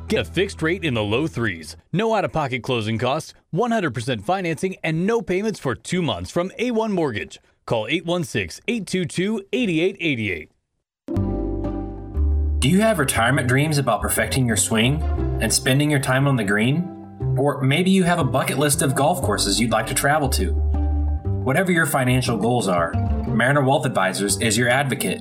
[0.08, 4.22] Get a fixed rate in the low threes, no out of pocket closing costs, 100%
[4.22, 7.38] financing, and no payments for two months from A1 Mortgage.
[7.66, 10.50] Call 816 822 8888.
[12.58, 15.02] Do you have retirement dreams about perfecting your swing
[15.42, 17.36] and spending your time on the green?
[17.38, 20.52] Or maybe you have a bucket list of golf courses you'd like to travel to.
[21.44, 22.94] Whatever your financial goals are,
[23.28, 25.20] Mariner Wealth Advisors is your advocate.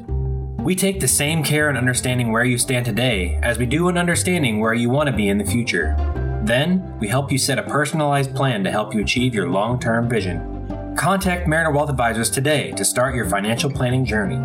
[0.60, 3.98] We take the same care in understanding where you stand today as we do in
[3.98, 5.96] understanding where you want to be in the future.
[6.44, 10.10] Then, we help you set a personalized plan to help you achieve your long term
[10.10, 10.96] vision.
[10.98, 14.40] Contact Mariner Wealth Advisors today to start your financial planning journey.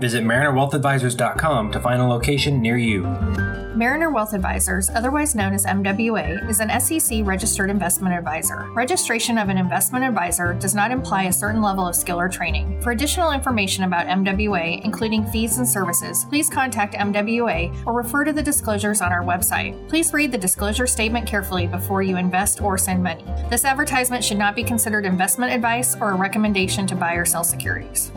[0.00, 3.65] Visit MarinerWealthAdvisors.com to find a location near you.
[3.76, 8.70] Mariner Wealth Advisors, otherwise known as MWA, is an SEC registered investment advisor.
[8.72, 12.80] Registration of an investment advisor does not imply a certain level of skill or training.
[12.80, 18.32] For additional information about MWA, including fees and services, please contact MWA or refer to
[18.32, 19.86] the disclosures on our website.
[19.90, 23.26] Please read the disclosure statement carefully before you invest or send money.
[23.50, 27.44] This advertisement should not be considered investment advice or a recommendation to buy or sell
[27.44, 28.10] securities.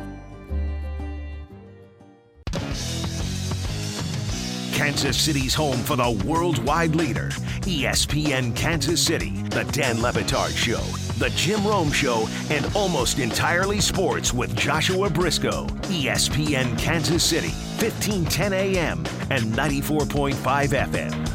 [4.80, 7.32] Kansas City's home for the worldwide leader,
[7.68, 10.80] ESPN Kansas City, The Dan Le Batard Show,
[11.18, 15.66] The Jim Rome Show, and Almost Entirely Sports with Joshua Briscoe.
[15.90, 17.50] ESPN Kansas City,
[17.82, 20.34] 1510 AM and 94.5
[20.70, 21.28] FM.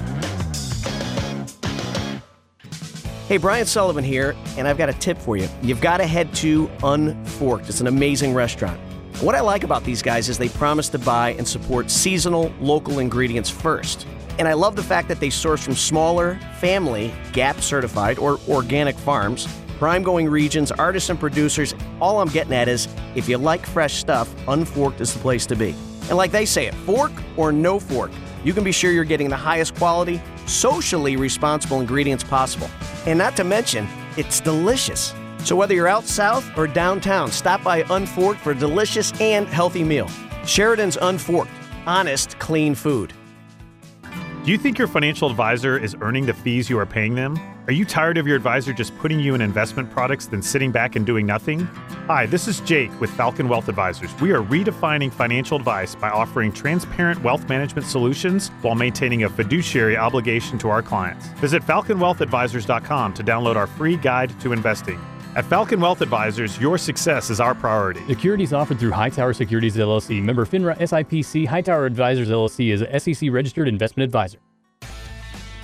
[3.28, 5.48] Hey, Brian Sullivan here, and I've got a tip for you.
[5.60, 7.68] You've got to head to Unforked.
[7.68, 8.80] It's an amazing restaurant.
[9.20, 12.98] What I like about these guys is they promise to buy and support seasonal, local
[12.98, 14.06] ingredients first.
[14.40, 18.96] And I love the fact that they source from smaller, family, GAP certified, or organic
[18.98, 19.46] farms,
[19.78, 21.74] prime going regions, artisan producers.
[22.00, 25.54] All I'm getting at is if you like fresh stuff, Unforked is the place to
[25.54, 25.76] be.
[26.08, 28.10] And like they say it, fork or no fork,
[28.42, 32.68] you can be sure you're getting the highest quality, socially responsible ingredients possible.
[33.06, 35.14] And not to mention, it's delicious.
[35.44, 39.84] So whether you're out south or downtown, stop by Unforked for a delicious and healthy
[39.84, 40.08] meal.
[40.46, 41.50] Sheridan's Unforked,
[41.86, 43.12] honest, clean food.
[44.44, 47.38] Do you think your financial advisor is earning the fees you are paying them?
[47.66, 50.96] Are you tired of your advisor just putting you in investment products then sitting back
[50.96, 51.60] and doing nothing?
[52.08, 54.14] Hi, this is Jake with Falcon Wealth Advisors.
[54.20, 59.96] We are redefining financial advice by offering transparent wealth management solutions while maintaining a fiduciary
[59.96, 61.28] obligation to our clients.
[61.40, 65.00] Visit falconwealthadvisors.com to download our free guide to investing.
[65.36, 68.06] At Falcon Wealth Advisors, your success is our priority.
[68.06, 71.44] Securities offered through Hightower Securities LLC, member FINRA SIPC.
[71.44, 74.38] Hightower Advisors LLC is a SEC registered investment advisor.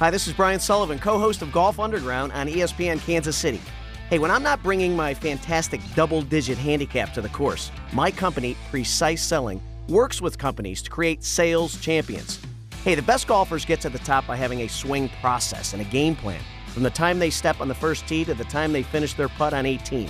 [0.00, 3.60] Hi, this is Brian Sullivan, co host of Golf Underground on ESPN Kansas City.
[4.08, 8.56] Hey, when I'm not bringing my fantastic double digit handicap to the course, my company,
[8.70, 12.40] Precise Selling, works with companies to create sales champions.
[12.82, 15.84] Hey, the best golfers get to the top by having a swing process and a
[15.84, 18.82] game plan from the time they step on the first tee to the time they
[18.82, 20.08] finish their putt on 18.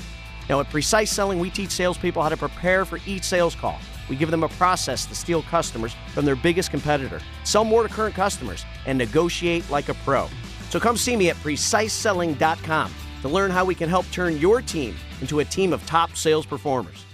[0.48, 3.78] Now, at Precise Selling, we teach salespeople how to prepare for each sales call.
[4.08, 7.88] We give them a process to steal customers from their biggest competitor, sell more to
[7.88, 10.28] current customers, and negotiate like a pro.
[10.70, 14.96] So come see me at preciseselling.com to learn how we can help turn your team
[15.20, 17.04] into a team of top sales performers.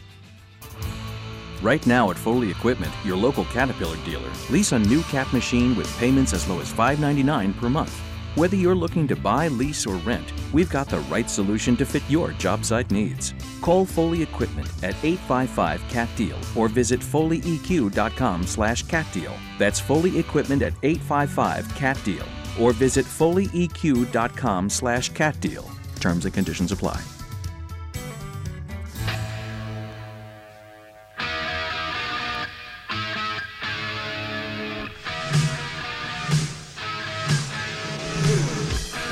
[1.63, 5.91] Right now at Foley Equipment, your local Caterpillar dealer, lease a new Cat machine with
[5.99, 8.06] payments as low as $5.99 per month.
[8.37, 12.03] Whether you're looking to buy, lease, or rent, we've got the right solution to fit
[12.07, 13.33] your job site needs.
[13.63, 19.33] Call Foley Equipment at 855 CAT DEAL or visit foleyeq.com slash cat deal.
[19.59, 22.27] That's Foley Equipment at 855 CAT DEAL
[22.61, 25.71] or visit foleyeq.com slash cat deal.
[25.99, 27.01] Terms and conditions apply.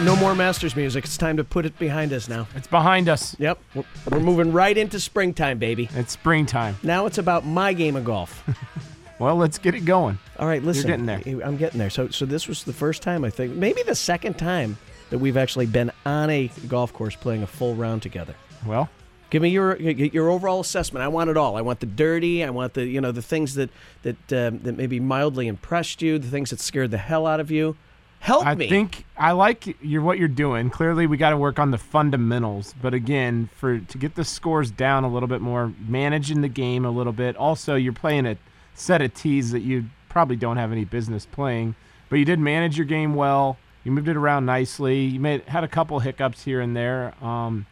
[0.04, 1.04] No more Masters music.
[1.04, 2.46] It's time to put it behind us now.
[2.54, 3.34] It's behind us.
[3.38, 3.58] Yep.
[3.74, 5.88] We're, we're moving right into springtime, baby.
[5.94, 6.76] It's springtime.
[6.82, 8.44] Now it's about my game of golf.
[9.20, 10.18] Well, let's get it going.
[10.40, 10.88] All right, listen.
[10.88, 11.46] You're getting there.
[11.46, 11.88] I'm getting there.
[11.88, 14.76] So, so this was the first time I think, maybe the second time
[15.10, 18.34] that we've actually been on a golf course playing a full round together.
[18.66, 18.90] Well,
[19.30, 21.04] Give me your your overall assessment.
[21.04, 21.56] I want it all.
[21.56, 22.44] I want the dirty.
[22.44, 23.70] I want the you know the things that
[24.02, 27.50] that um, that maybe mildly impressed you, the things that scared the hell out of
[27.52, 27.76] you.
[28.24, 28.64] Help I me.
[28.64, 30.70] I think I like your what you're doing.
[30.70, 32.74] Clearly, we got to work on the fundamentals.
[32.80, 36.86] But again, for to get the scores down a little bit more, managing the game
[36.86, 37.36] a little bit.
[37.36, 38.38] Also, you're playing a
[38.72, 41.74] set of tees that you probably don't have any business playing.
[42.08, 43.58] But you did manage your game well.
[43.84, 45.00] You moved it around nicely.
[45.00, 47.12] You made had a couple hiccups here and there.
[47.22, 47.66] Um,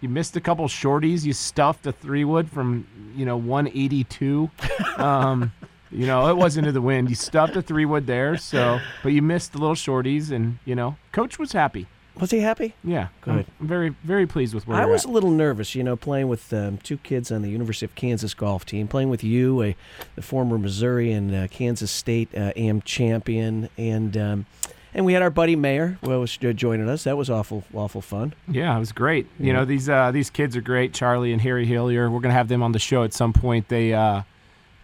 [0.00, 1.24] you missed a couple shorties.
[1.24, 4.50] You stuffed a three wood from you know 182.
[4.98, 5.52] Um,
[5.90, 7.08] you know it wasn't to the wind.
[7.10, 8.36] You stuffed a three wood there.
[8.36, 11.86] So, but you missed the little shorties, and you know coach was happy.
[12.18, 12.74] was he happy?
[12.82, 13.46] Yeah, Good.
[13.60, 15.10] I'm very very pleased with where I was at.
[15.10, 18.32] a little nervous, you know, playing with um, two kids on the University of Kansas
[18.34, 19.76] golf team, playing with you, a
[20.14, 24.46] the former Missouri and uh, Kansas State uh, AM champion, and um,
[24.94, 27.04] and we had our buddy Mayor who was uh, joining us.
[27.04, 28.32] That was awful, awful fun.
[28.48, 29.26] Yeah, it was great.
[29.38, 29.52] You Yeah.
[29.52, 30.94] know, these uh, these kids are great.
[30.94, 32.10] Charlie and Harry Hillier.
[32.10, 33.68] We're gonna have them on the show at some point.
[33.68, 34.22] They uh,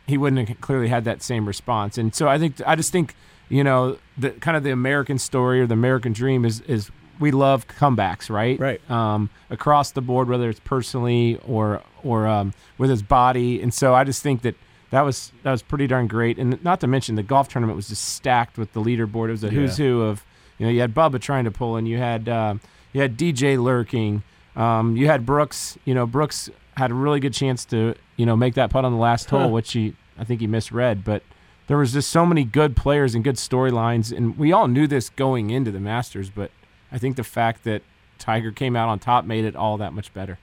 [0.07, 1.99] he wouldn't have clearly had that same response.
[1.99, 3.15] And so I think I just think
[3.49, 6.91] you know the kind of the American story or the American dream is is
[7.21, 8.59] we love comebacks, right?
[8.59, 8.91] Right.
[8.91, 13.61] Um, across the board, whether it's personally or or um, with his body.
[13.63, 14.57] And so I just think that
[14.91, 16.39] that was that was pretty darn great.
[16.39, 19.29] And not to mention the golf tournament was just stacked with the leaderboard.
[19.29, 20.25] It was a who's who of
[20.59, 22.61] you know you had Bubba trying to pull in, you had um,
[22.93, 24.23] you had DJ lurking,
[24.57, 25.79] um, you had Brooks.
[25.85, 28.93] You know Brooks had a really good chance to you know make that putt on
[28.93, 31.23] the last hole, which he I think he misread, but
[31.67, 35.09] there was just so many good players and good storylines, and we all knew this
[35.11, 36.31] going into the Masters.
[36.31, 36.51] But
[36.93, 37.83] I think the fact that
[38.19, 40.39] Tiger came out on top made it all that much better.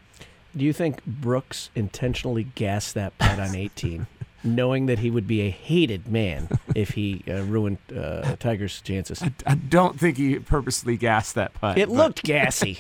[0.55, 4.07] Do you think Brooks intentionally gassed that putt on 18?
[4.43, 9.23] knowing that he would be a hated man if he uh, ruined uh, Tiger's chances.
[9.45, 11.77] I don't think he purposely gassed that putt.
[11.77, 12.79] It but looked gassy,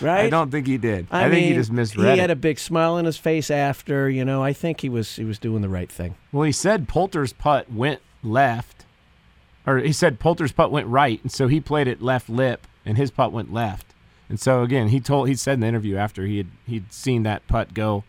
[0.00, 0.26] right?
[0.26, 1.06] I don't think he did.
[1.10, 2.12] I, I think he just misread it.
[2.14, 2.34] He had it.
[2.34, 4.08] a big smile on his face after.
[4.08, 6.14] You know, I think he was he was doing the right thing.
[6.30, 8.84] Well, he said Poulter's putt went left,
[9.66, 12.96] or he said Poulter's putt went right, and so he played it left lip, and
[12.96, 13.86] his putt went left.
[14.28, 17.22] And so again, he told he said in the interview after he had he'd seen
[17.24, 18.04] that putt go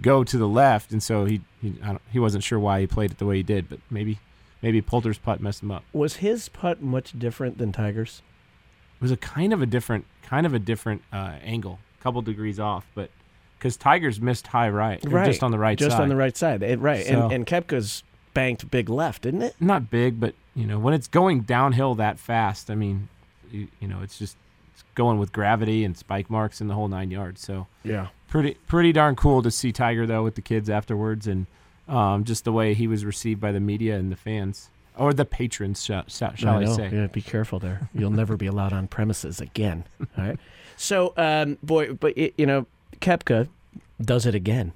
[0.00, 2.86] go to the left, and so he he I don't, he wasn't sure why he
[2.86, 4.18] played it the way he did, but maybe
[4.62, 5.84] maybe Poulter's putt messed him up.
[5.92, 8.22] Was his putt much different than Tiger's?
[9.00, 12.20] It was a kind of a different kind of a different uh, angle, a couple
[12.22, 13.10] degrees off, but
[13.58, 16.36] because Tigers missed high right, or just on the right just side, on the right
[16.36, 16.62] side.
[16.62, 19.54] It- right, So- and, and Koepka's banked big left, didn't it?
[19.60, 23.08] not big, but you know when it's going downhill that fast, I mean,
[23.50, 24.36] you, you know it's just
[24.74, 27.40] it's going with gravity and spike marks and the whole nine yards.
[27.40, 28.08] So Yeah.
[28.28, 31.46] pretty pretty darn cool to see Tiger though with the kids afterwards and
[31.88, 35.24] um, just the way he was received by the media and the fans or the
[35.24, 36.76] patrons, shall, shall, shall I, know.
[36.76, 36.90] say?
[36.92, 37.88] Yeah, be careful there.
[37.94, 39.84] You'll never be allowed on premises again.
[40.18, 40.38] All right.
[40.76, 42.66] So, um, boy, but it, you know,
[43.00, 43.48] Koepka
[44.00, 44.72] does it again,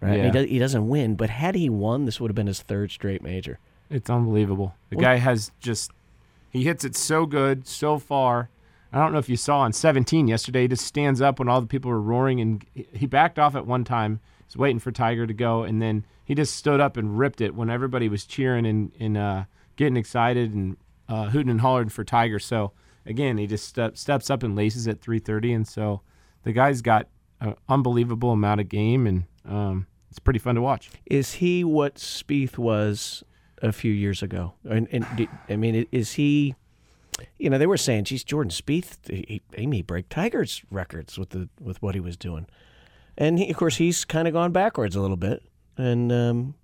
[0.00, 0.18] right?
[0.18, 0.24] Yeah.
[0.24, 2.90] He, does, he doesn't win, but had he won, this would have been his third
[2.90, 3.58] straight major.
[3.90, 4.74] It's unbelievable.
[4.90, 5.90] The Well- guy has just
[6.50, 8.48] he hits it so good so far.
[8.92, 10.62] I don't know if you saw on 17 yesterday.
[10.62, 13.66] He just stands up when all the people were roaring, and he backed off at
[13.66, 14.20] one time.
[14.46, 17.54] He's waiting for Tiger to go, and then he just stood up and ripped it
[17.54, 19.44] when everybody was cheering and and uh,
[19.76, 20.76] getting excited and
[21.08, 22.38] uh, hooting and hollering for Tiger.
[22.38, 22.72] So
[23.06, 26.00] again, he just step, steps up and laces at 3:30, and so
[26.42, 27.08] the guy's got
[27.40, 30.90] an unbelievable amount of game, and um, it's pretty fun to watch.
[31.06, 33.24] Is he what Spieth was
[33.62, 34.54] a few years ago?
[34.68, 36.54] And, and do- I mean, is he?
[37.38, 41.30] You know, they were saying, "Geez, Jordan Spieth, he, he may break Tiger's records with
[41.30, 42.46] the with what he was doing."
[43.16, 45.42] And he, of course, he's kind of gone backwards a little bit.
[45.76, 46.54] And um,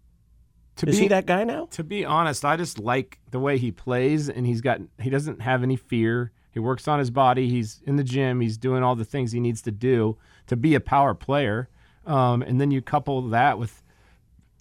[0.76, 1.66] To is be he that guy now?
[1.72, 5.42] To be honest, I just like the way he plays, and he's got he doesn't
[5.42, 6.32] have any fear.
[6.52, 7.48] He works on his body.
[7.48, 8.40] He's in the gym.
[8.40, 11.68] He's doing all the things he needs to do to be a power player.
[12.06, 13.82] Um, and then you couple that with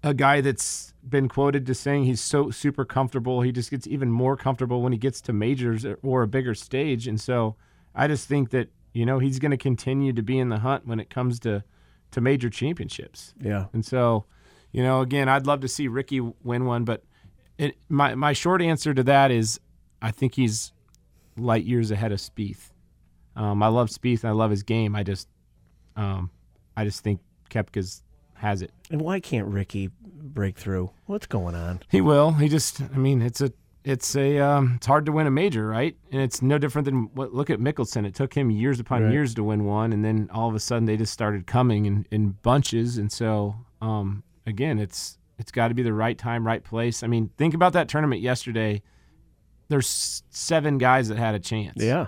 [0.04, 3.41] a guy that's been quoted to saying he's so super comfortable.
[3.41, 7.08] He just gets even more comfortable when he gets to majors or a bigger stage.
[7.08, 7.56] And so
[7.95, 10.86] I just think that you know he's going to continue to be in the hunt
[10.86, 11.63] when it comes to
[12.11, 13.33] to major championships.
[13.39, 13.65] Yeah.
[13.73, 14.25] And so,
[14.71, 17.03] you know, again, I'd love to see Rickie win one, but
[17.57, 19.59] it, my my short answer to that is,
[20.01, 20.71] I think he's
[21.37, 22.71] light years ahead of Spieth.
[23.35, 24.23] Um, I love Spieth.
[24.23, 24.95] And I love his game.
[24.95, 25.27] I just,
[25.95, 26.31] um,
[26.75, 27.19] I just think
[27.49, 28.03] Koepka's
[28.35, 28.71] has it.
[28.89, 30.91] And why can't Rickie break through?
[31.05, 31.81] What's going on?
[31.89, 32.31] He will.
[32.31, 32.81] He just.
[32.81, 33.51] I mean, it's a.
[33.83, 34.39] It's a.
[34.39, 35.95] Um, it's hard to win a major, right?
[36.11, 37.33] And it's no different than what.
[37.33, 38.05] Look at Mickelson.
[38.05, 39.13] It took him years upon Right.
[39.13, 42.05] years to win one, and then all of a sudden they just started coming in,
[42.11, 42.97] in bunches.
[42.97, 47.03] And so, um, again, it's it's got to be the right time, right place.
[47.03, 48.81] I mean, think about that tournament yesterday.
[49.69, 51.81] There's seven guys that had a chance.
[51.81, 52.07] Yeah.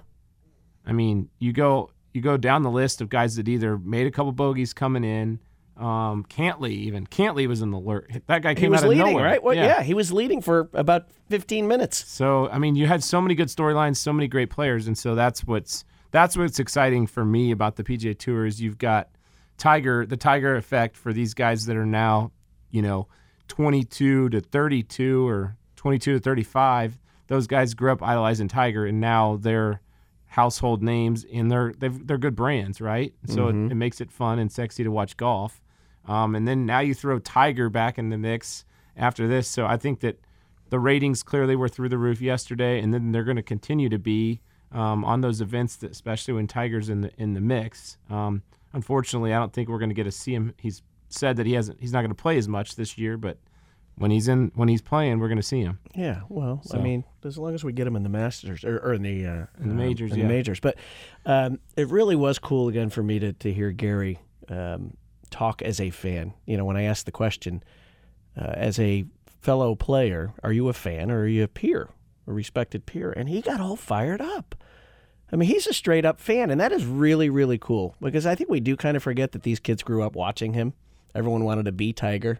[0.85, 4.11] I mean, you go you go down the list of guys that either made a
[4.11, 5.39] couple bogeys coming in.
[5.77, 8.11] Um, Cantlay even Cantlay was in the alert.
[8.27, 9.43] That guy He came was out of leading, nowhere, right?
[9.43, 9.81] Well, yeah.
[9.81, 12.07] he was leading for about 15 minutes.
[12.07, 15.15] So I mean, you had so many good storylines, so many great players, and so
[15.15, 19.09] that's what's that's what's exciting for me about the PGA Tour is you've got
[19.57, 22.31] Tiger, the Tiger effect for these guys that are now,
[22.69, 23.07] you know,
[23.47, 26.99] 22 to 32 or 22 to 35.
[27.27, 29.81] Those guys grew up idolizing Tiger, and now they're
[30.31, 33.13] household names and they're they've, they're good brands, right?
[33.27, 33.67] So Mhm.
[33.67, 35.61] it, it makes it fun and sexy to watch golf.
[36.05, 38.63] Um, and then now you throw Tiger back in the mix
[38.95, 39.47] after this.
[39.49, 40.19] So I think that
[40.69, 43.99] the ratings clearly were through the roof yesterday, and then they're going to continue to
[43.99, 44.39] be
[44.71, 47.97] um, on those events, that, especially when Tiger's in the in the mix.
[48.09, 48.41] Um,
[48.71, 50.53] unfortunately, I don't think we're going to get to see him.
[50.57, 51.81] He's said that he hasn't.
[51.81, 53.37] He's not going to play as much this year, but
[53.95, 55.79] when he's in when he's playing, we're going to see him.
[55.95, 58.93] Yeah, well, I mean, as long as we get him in the Masters or, or
[58.93, 60.23] in the uh, In the um, majors, in yeah.
[60.23, 60.59] the majors.
[60.59, 60.77] But
[61.25, 64.97] um, it really was cool again for me to to hear Gary um,
[65.29, 66.33] talk as a fan.
[66.45, 67.63] You know, when I asked the question,
[68.39, 69.05] uh, as a
[69.41, 71.89] fellow player, are you a fan or are you a peer,
[72.27, 73.11] a respected peer?
[73.11, 74.55] And he got all fired up.
[75.31, 78.35] I mean, he's a straight up fan, and that is really, really cool because I
[78.35, 80.73] think we do kind of forget that these kids grew up watching him.
[81.15, 82.39] Everyone wanted to be Tiger,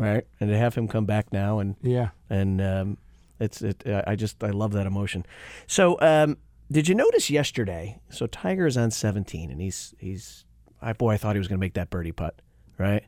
[0.00, 0.26] right?
[0.40, 2.08] And to have him come back now and Yeah.
[2.28, 2.98] and um,
[3.38, 3.82] it's it.
[4.06, 5.24] I just I love that emotion.
[5.66, 6.36] So, um,
[6.70, 8.00] did you notice yesterday?
[8.10, 10.44] So Tiger is on 17, and he's he's.
[10.82, 12.40] I boy, I thought he was going to make that birdie putt,
[12.78, 13.04] right?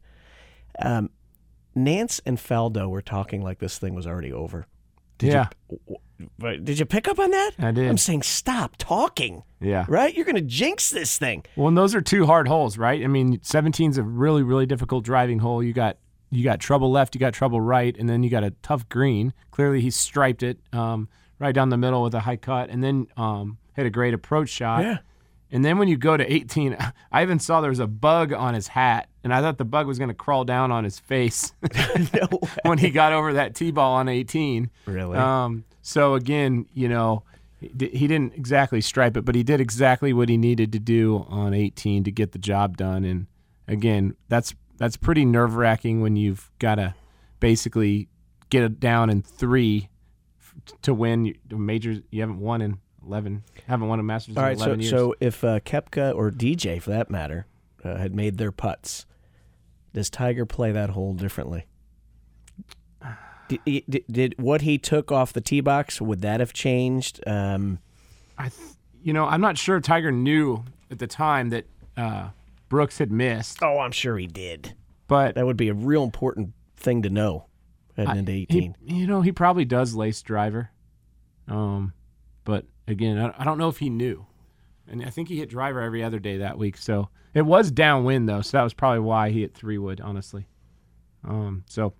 [0.78, 1.10] Um,
[1.76, 4.66] Nantz and Faldo were talking like this thing was already over.
[5.18, 5.46] Did Yeah.
[5.70, 7.52] You, did you pick up on that?
[7.58, 7.88] I did.
[7.88, 9.42] I'm saying stop talking.
[9.60, 9.86] Yeah.
[9.88, 10.14] Right?
[10.14, 11.44] You're going to jinx this thing.
[11.56, 13.02] Well, and those are two hard holes, right?
[13.02, 15.62] I mean, 17 is a really, really difficult driving hole.
[15.62, 15.96] You got
[16.32, 19.34] you got trouble left, you got trouble right, and then you got a tough green.
[19.50, 23.06] Clearly, he striped it um, right down the middle with a high cut, and then
[23.18, 24.82] um, hit a great approach shot.
[24.82, 24.98] Yeah.
[25.50, 26.74] And then when you go to 18,
[27.12, 29.86] I even saw there was a bug on his hat, and I thought the bug
[29.86, 31.52] was going to crawl down on his face
[32.14, 34.70] no when he got over that tee ball on 18.
[34.86, 35.18] Really?
[35.18, 37.24] Um, so again, you know,
[37.60, 41.52] he didn't exactly stripe it, but he did exactly what he needed to do on
[41.54, 43.04] 18 to get the job done.
[43.04, 43.26] And
[43.68, 46.94] again, that's that's pretty nerve wracking when you've got to
[47.40, 48.08] basically
[48.50, 49.88] get it down in three
[50.40, 52.00] f- to win majors.
[52.10, 54.90] You haven't won in 11, haven't won a Masters All in right, so 11 years.
[54.90, 57.46] so if uh, Koepka or DJ, for that matter,
[57.84, 59.06] uh, had made their putts,
[59.92, 61.66] does Tiger play that hole differently?
[63.48, 67.20] Did, did, did what he took off the tee box would that have changed?
[67.26, 67.80] Um,
[68.38, 68.54] I, th-
[69.02, 72.28] you know, I'm not sure Tiger knew at the time that uh,
[72.72, 74.74] Brooks had missed, oh, I'm sure he did.
[75.06, 77.44] but That would be a real important thing to know
[77.98, 78.76] heading I- into he- 18.
[78.82, 80.70] you know, he probably does lace driver.
[81.48, 81.92] Um,
[82.44, 84.24] but again, I, I don't know if he knew.
[84.88, 86.78] And I think he hit driver every other day that week.
[86.78, 90.48] So it was downwind though, so that was probably why he hit three wood, honestly.
[91.28, 91.92] Um, so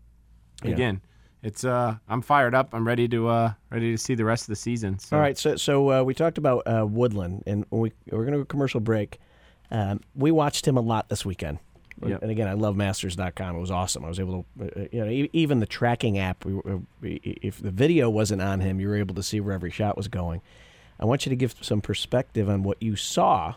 [0.65, 0.71] Yeah.
[0.71, 1.03] again,
[1.43, 2.71] it's uh, I'm fired up.
[2.73, 4.99] I'm ready to uh, ready to see the rest of the season.
[4.99, 5.17] So.
[5.17, 8.39] All right, so so uh, we talked about uh, Woodland, and we we're going to
[8.39, 9.19] go commercial break.
[9.73, 11.59] Um, we watched him a lot this weekend,
[12.07, 12.23] Yep.
[12.23, 13.57] and again, I love Masters.com.
[13.57, 14.05] It was awesome.
[14.05, 16.45] I was able to, uh, you know, even the tracking app.
[16.45, 16.55] We,
[17.01, 19.97] we, if the video wasn't on him, you were able to see where every shot
[19.97, 20.43] was going.
[21.01, 23.55] I want you to give some perspective on what you saw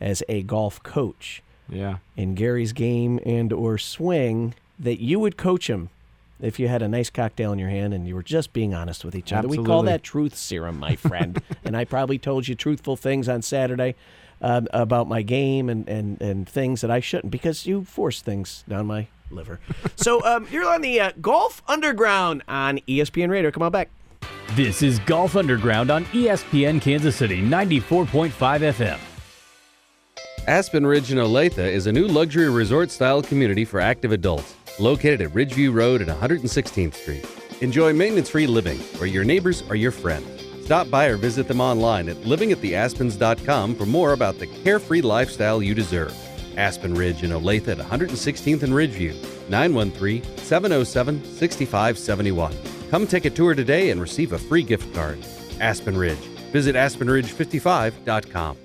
[0.00, 1.96] as a golf coach Yeah.
[2.16, 5.88] in Gary's game and or swing that you would coach him
[6.40, 9.04] if you had a nice cocktail in your hand and you were just being honest
[9.04, 9.48] with each other.
[9.48, 11.40] We call that truth serum, my friend.
[11.64, 13.94] and I probably told you truthful things on Saturday
[14.40, 18.64] um, about my game and, and, and things that I shouldn't because you force things
[18.68, 19.60] down my liver.
[19.96, 23.50] so um, you're on the uh, Golf Underground on ESPN Radio.
[23.50, 23.90] Come on back.
[24.50, 28.98] This is Golf Underground on ESPN Kansas City 94.5 FM.
[30.46, 35.22] Aspen Ridge in Olathe is a new luxury resort style community for active adults located
[35.22, 37.26] at Ridgeview Road and 116th Street.
[37.62, 40.24] Enjoy maintenance free living where your neighbors are your friend.
[40.64, 45.74] Stop by or visit them online at livingattheaspens.com for more about the carefree lifestyle you
[45.74, 46.16] deserve.
[46.56, 49.12] Aspen Ridge in Olathe at 116th and Ridgeview,
[49.50, 52.56] 913 707 6571.
[52.90, 55.18] Come take a tour today and receive a free gift card.
[55.60, 56.16] Aspen Ridge.
[56.50, 58.56] Visit aspenridge55.com.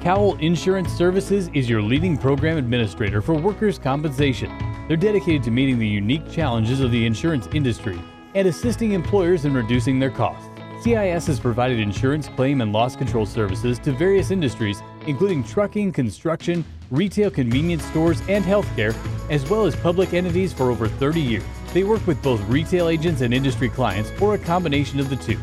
[0.00, 4.50] Cowell Insurance Services is your leading program administrator for workers' compensation.
[4.88, 8.00] They're dedicated to meeting the unique challenges of the insurance industry
[8.38, 10.48] and assisting employers in reducing their costs.
[10.84, 16.64] CIS has provided insurance claim and loss control services to various industries, including trucking, construction,
[16.92, 18.94] retail convenience stores, and healthcare,
[19.28, 21.42] as well as public entities for over 30 years.
[21.74, 25.36] They work with both retail agents and industry clients, or a combination of the two.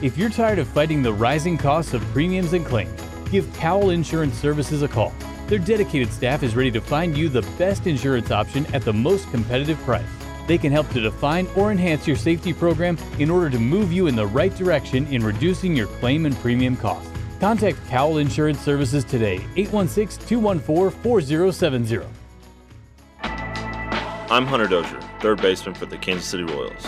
[0.00, 4.38] If you're tired of fighting the rising costs of premiums and claims, give Cowell Insurance
[4.38, 5.12] Services a call.
[5.48, 9.28] Their dedicated staff is ready to find you the best insurance option at the most
[9.32, 10.06] competitive price.
[10.46, 14.06] They can help to define or enhance your safety program in order to move you
[14.06, 17.10] in the right direction in reducing your claim and premium costs.
[17.40, 22.00] Contact Cowell Insurance Services today, 816 214 4070.
[24.28, 26.84] I'm Hunter Dozier, third baseman for the Kansas City Royals.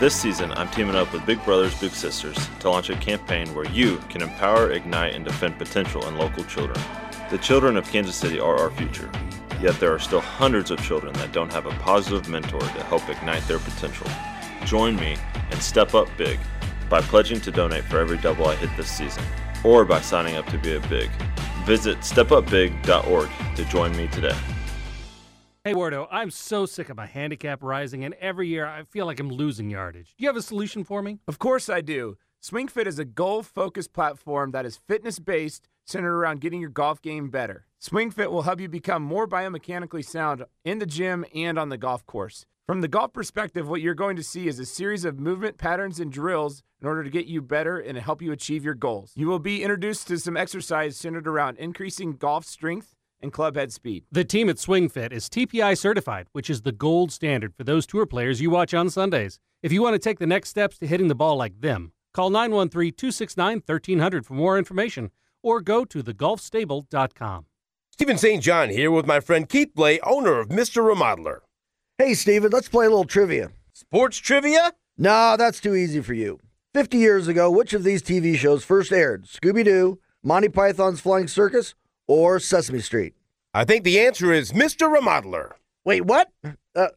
[0.00, 3.66] This season, I'm teaming up with Big Brothers Big Sisters to launch a campaign where
[3.66, 6.80] you can empower, ignite, and defend potential in local children.
[7.30, 9.10] The children of Kansas City are our future,
[9.60, 13.08] yet there are still hundreds of children that don't have a positive mentor to help
[13.08, 14.06] ignite their potential.
[14.64, 15.16] Join me
[15.50, 16.38] and step up big
[16.88, 19.22] by pledging to donate for every double I hit this season,
[19.64, 21.10] or by signing up to be a Big.
[21.64, 24.36] Visit stepupbig.org to join me today.
[25.64, 29.20] Hey, Wardo, I'm so sick of my handicap rising, and every year I feel like
[29.20, 30.14] I'm losing yardage.
[30.16, 31.18] Do you have a solution for me?
[31.28, 32.16] Of course I do.
[32.42, 37.66] SwingFit is a goal-focused platform that is fitness-based, centered around getting your golf game better.
[37.80, 42.04] SwingFit will help you become more biomechanically sound in the gym and on the golf
[42.06, 42.44] course.
[42.66, 45.98] From the golf perspective, what you're going to see is a series of movement patterns
[45.98, 49.12] and drills in order to get you better and help you achieve your goals.
[49.14, 53.72] You will be introduced to some exercise centered around increasing golf strength and club head
[53.72, 54.04] speed.
[54.12, 58.04] The team at SwingFit is TPI certified, which is the gold standard for those tour
[58.04, 59.40] players you watch on Sundays.
[59.62, 62.28] If you want to take the next steps to hitting the ball like them, call
[62.28, 65.10] 913 269 1300 for more information
[65.48, 67.46] or go to thegolfstable.com.
[67.90, 68.42] Stephen St.
[68.42, 70.82] John here with my friend Keith Blay, owner of Mr.
[70.82, 71.38] Remodeler.
[71.96, 73.50] Hey, Steven, let's play a little trivia.
[73.72, 74.74] Sports trivia?
[74.96, 76.38] No, that's too easy for you.
[76.74, 79.24] 50 years ago, which of these TV shows first aired?
[79.24, 81.74] Scooby Doo, Monty Python's Flying Circus,
[82.06, 83.14] or Sesame Street?
[83.54, 84.94] I think the answer is Mr.
[84.94, 85.52] Remodeler.
[85.84, 86.30] Wait, what?
[86.76, 86.88] Uh,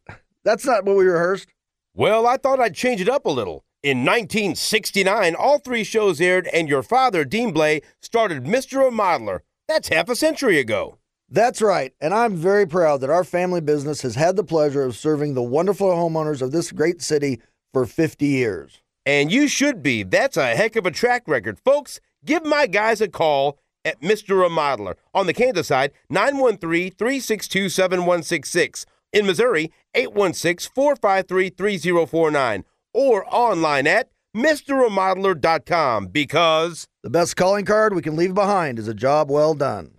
[0.44, 1.48] that's not what we rehearsed.
[1.94, 3.64] Well, I thought I'd change it up a little.
[3.82, 8.88] In 1969, all three shows aired, and your father, Dean Blay, started Mr.
[8.88, 9.40] Remodeler.
[9.66, 10.98] That's half a century ago.
[11.28, 14.94] That's right, and I'm very proud that our family business has had the pleasure of
[14.94, 17.40] serving the wonderful homeowners of this great city
[17.72, 18.82] for 50 years.
[19.04, 20.04] And you should be.
[20.04, 21.58] That's a heck of a track record.
[21.58, 24.48] Folks, give my guys a call at Mr.
[24.48, 24.94] Remodeler.
[25.12, 28.86] On the Kansas side, 913 362 7166.
[29.12, 32.64] In Missouri, 816 453 3049.
[32.94, 38.94] Or online at MrRemodeler.com because the best calling card we can leave behind is a
[38.94, 39.92] job well done.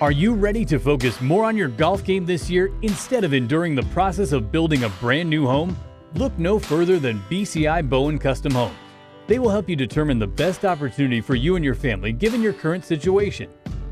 [0.00, 3.74] Are you ready to focus more on your golf game this year instead of enduring
[3.74, 5.76] the process of building a brand new home?
[6.14, 8.74] Look no further than BCI Bowen Custom Homes.
[9.26, 12.52] They will help you determine the best opportunity for you and your family given your
[12.52, 13.48] current situation.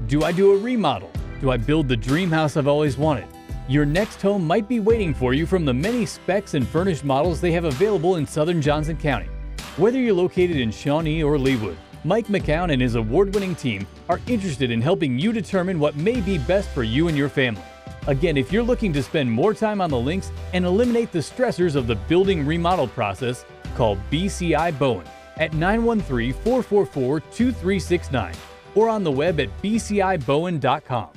[0.06, 1.10] Do I do a remodel?
[1.40, 3.26] Do I build the dream house I've always wanted?
[3.72, 7.40] Your next home might be waiting for you from the many specs and furnished models
[7.40, 9.30] they have available in southern Johnson County.
[9.78, 14.20] Whether you're located in Shawnee or Leawood, Mike McCown and his award winning team are
[14.26, 17.64] interested in helping you determine what may be best for you and your family.
[18.08, 21.74] Again, if you're looking to spend more time on the links and eliminate the stressors
[21.74, 25.06] of the building remodel process, call BCI Bowen
[25.38, 28.34] at 913 444 2369
[28.74, 31.12] or on the web at bcibowen.com.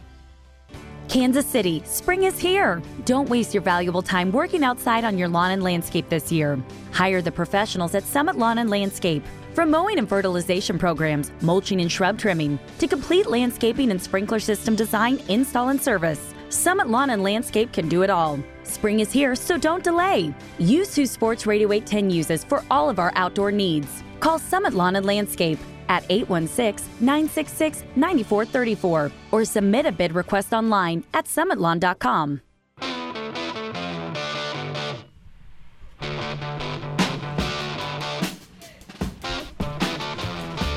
[1.07, 2.81] Kansas City, spring is here.
[3.05, 6.59] Don't waste your valuable time working outside on your lawn and landscape this year.
[6.91, 9.23] Hire the professionals at Summit Lawn and Landscape.
[9.53, 14.75] From mowing and fertilization programs, mulching and shrub trimming, to complete landscaping and sprinkler system
[14.75, 18.39] design, install, and service, Summit Lawn and Landscape can do it all.
[18.63, 20.33] Spring is here, so don't delay.
[20.57, 24.03] Use who Sports Radio 810 uses for all of our outdoor needs.
[24.19, 31.03] Call Summit Lawn and Landscape at 816 966 9434 or submit a bid request online
[31.13, 32.41] at summitlawn.com.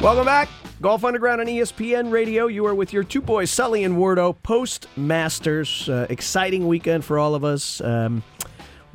[0.00, 0.48] Welcome back.
[0.80, 2.46] Golf Underground on ESPN Radio.
[2.46, 5.88] You are with your two boys, Sully and Wardo, post Masters.
[5.88, 7.80] Uh, exciting weekend for all of us.
[7.80, 8.22] Um,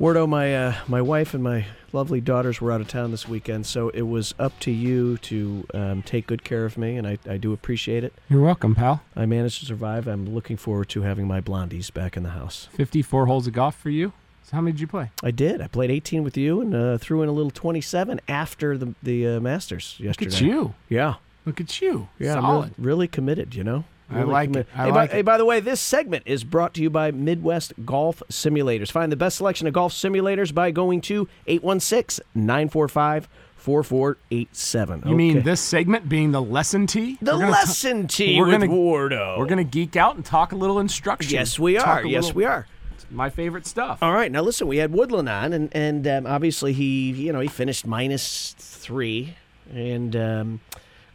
[0.00, 3.64] Wardo, my uh, my wife and my lovely daughters were out of town this weekend,
[3.64, 7.18] so it was up to you to um, take good care of me, and I,
[7.28, 8.12] I do appreciate it.
[8.28, 9.02] You're welcome, pal.
[9.14, 10.08] I managed to survive.
[10.08, 12.68] I'm looking forward to having my blondies back in the house.
[12.72, 14.12] 54 holes of golf for you.
[14.42, 15.12] So how many did you play?
[15.22, 15.60] I did.
[15.60, 19.28] I played 18 with you and uh, threw in a little 27 after the the
[19.28, 20.30] uh, Masters yesterday.
[20.30, 20.74] Look at you.
[20.88, 21.14] Yeah.
[21.46, 22.08] Look at you.
[22.18, 22.72] Yeah, Solid.
[22.78, 23.84] really, really committed, you know?
[24.10, 24.66] I Really like committed.
[24.74, 24.78] it.
[24.78, 25.10] I hey, like by, it.
[25.12, 28.90] hey, by the way, this segment is brought to you by Midwest Golf Simulators.
[28.90, 35.02] Find the best selection of golf simulators by going to 816 945 4487.
[35.06, 37.18] You mean this segment being the lesson tee?
[37.22, 39.38] The lesson tee we're with gonna, Wardo.
[39.38, 41.32] We're going to geek out and talk a little instruction.
[41.32, 42.04] Yes, we are.
[42.04, 42.66] Yes, little- we are.
[43.10, 44.02] My favorite stuff.
[44.02, 44.66] All right, now listen.
[44.66, 49.34] We had Woodland on, and and um, obviously he, you know, he finished minus three,
[49.72, 50.60] and um,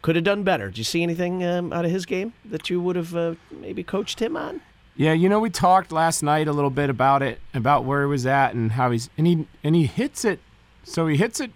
[0.02, 0.68] could have done better.
[0.68, 3.82] Did you see anything um, out of his game that you would have uh, maybe
[3.82, 4.60] coached him on?
[4.96, 8.06] Yeah, you know, we talked last night a little bit about it, about where he
[8.06, 10.40] was at and how he's and he and he hits it.
[10.84, 11.52] So he hits it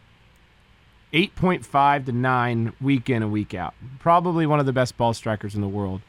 [1.13, 3.75] eight point five to nine week in and week out.
[3.99, 6.01] Probably one of the best ball strikers in the world.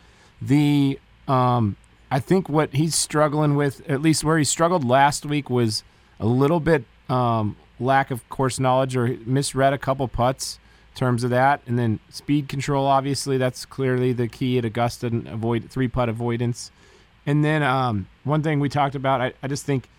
[0.42, 1.76] The um,
[2.12, 5.84] I think what he's struggling with, at least where he struggled last week, was
[6.20, 10.60] a little bit um, lack of course knowledge or misread a couple putts
[10.96, 12.86] terms of that, and then speed control.
[12.88, 16.72] Obviously, that's clearly the key at Augusta and avoid three putt avoidance.
[17.26, 19.90] And then um, one thing we talked about, I, I just think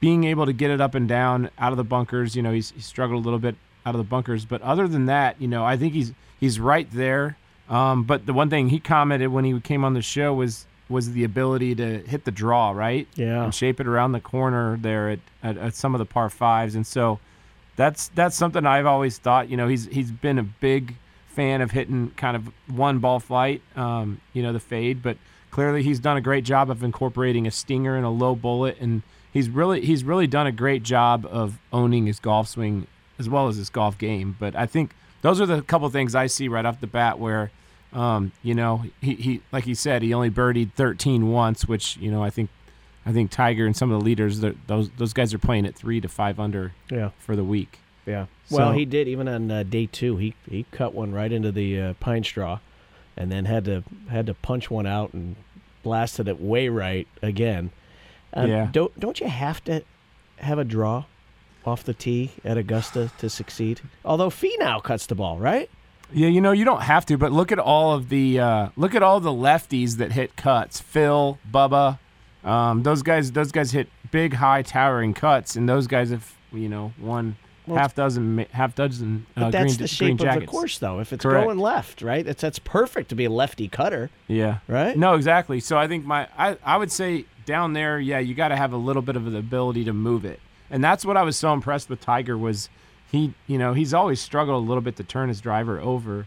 [0.00, 2.34] being able to get it up and down out of the bunkers.
[2.36, 3.54] You know, he's he struggled a little bit
[3.86, 6.90] out of the bunkers, but other than that, you know, I think he's he's right
[6.92, 7.36] there.
[7.68, 11.12] Um, but the one thing he commented when he came on the show was was
[11.12, 13.44] the ability to hit the draw right, Yeah.
[13.44, 16.74] and shape it around the corner there at, at, at some of the par fives,
[16.74, 17.20] and so
[17.76, 19.48] that's that's something I've always thought.
[19.48, 20.96] You know, he's he's been a big
[21.28, 25.16] fan of hitting kind of one ball flight, um, you know, the fade, but
[25.50, 29.02] clearly he's done a great job of incorporating a stinger and a low bullet, and
[29.32, 32.86] he's really he's really done a great job of owning his golf swing
[33.18, 34.36] as well as his golf game.
[34.38, 34.92] But I think
[35.22, 37.50] those are the couple things I see right off the bat where.
[37.92, 42.08] Um, you know, he, he like he said, he only birdied 13 once, which you
[42.08, 42.48] know I think
[43.10, 46.00] I think Tiger and some of the leaders, those those guys are playing at three
[46.00, 47.10] to five under Yeah.
[47.18, 47.78] for the week.
[48.06, 48.26] Yeah.
[48.50, 50.16] Well, So- he did even on uh, day two.
[50.16, 52.60] He he cut one right into the uh, pine straw,
[53.16, 55.34] and then had to had to punch one out and
[55.82, 57.70] blasted it way right again.
[58.32, 58.68] Um, Yeah.
[58.70, 59.82] Don't don't you have to
[60.38, 61.04] have a draw
[61.66, 63.80] off the tee at Augusta to succeed?
[64.04, 65.68] Although Finau cuts the ball, right?
[66.12, 68.94] Yeah, you know you don't have to, but look at all of the uh, look
[68.94, 70.80] at all the lefties that hit cuts.
[70.80, 71.98] Phil, Bubba,
[72.44, 76.68] um, those guys those guys hit big, high, towering cuts, and those guys have you
[76.68, 77.36] know won
[77.66, 81.00] Well, half dozen, half dozen uh, But that's green, the shape of the course, though.
[81.00, 81.46] If it's Correct.
[81.46, 82.26] going left, right?
[82.26, 84.10] It's that's perfect to be a lefty cutter.
[84.26, 84.58] Yeah.
[84.68, 84.96] Right?
[84.96, 85.60] No, exactly.
[85.60, 88.72] So I think my I, I would say down there, yeah, you got to have
[88.72, 90.40] a little bit of the ability to move it.
[90.70, 92.68] And that's what I was so impressed with Tiger was
[93.10, 96.26] he, you know, he's always struggled a little bit to turn his driver over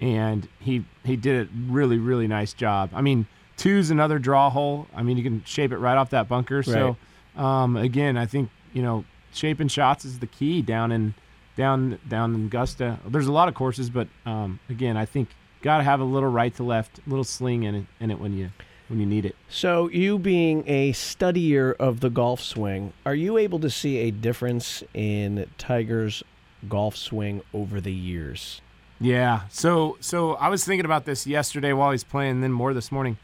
[0.00, 2.90] and he he did a really really nice job.
[2.94, 3.26] I mean,
[3.58, 4.86] two's another draw hole.
[4.94, 6.62] I mean, you can shape it right off that bunker.
[6.62, 6.96] So
[7.36, 11.14] um, again, I think, you know, shaping shots is the key down in
[11.56, 12.98] down down in Augusta.
[13.06, 15.28] There's a lot of courses, but um, again, I think
[15.60, 18.32] got to have a little right to left, little sling in it, in it when
[18.32, 18.50] you
[18.88, 19.36] when you need it.
[19.50, 24.10] So, you being a studier of the golf swing, are you able to see a
[24.10, 26.22] difference in Tiger's
[26.68, 28.62] golf swing over the years?
[29.00, 29.42] Yeah.
[29.50, 32.90] So so I was thinking about this yesterday while he's playing, and then more this
[32.90, 33.16] morning.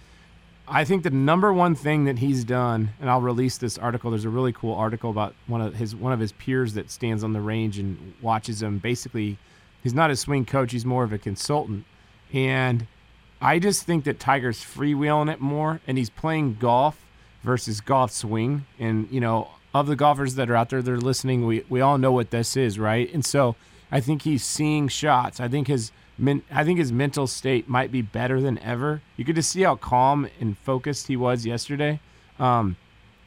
[0.67, 4.11] I think the number one thing that he's done, and I'll release this article.
[4.11, 7.23] There's a really cool article about one of his one of his peers that stands
[7.23, 8.79] on the range and watches him.
[8.79, 9.37] Basically,
[9.83, 11.85] he's not a swing coach; he's more of a consultant.
[12.33, 12.87] And
[13.43, 17.05] I just think that Tiger's freewheeling it more, and he's playing golf
[17.43, 18.65] versus golf swing.
[18.79, 21.47] And you know, of the golfers that are out there, they're listening.
[21.47, 23.13] We we all know what this is, right?
[23.13, 23.55] And so
[23.93, 25.41] I think he's seeing shots.
[25.41, 29.03] I think his men, I think his mental state might be better than ever.
[29.17, 32.01] You could just see how calm and focused he was yesterday.
[32.39, 32.77] Um,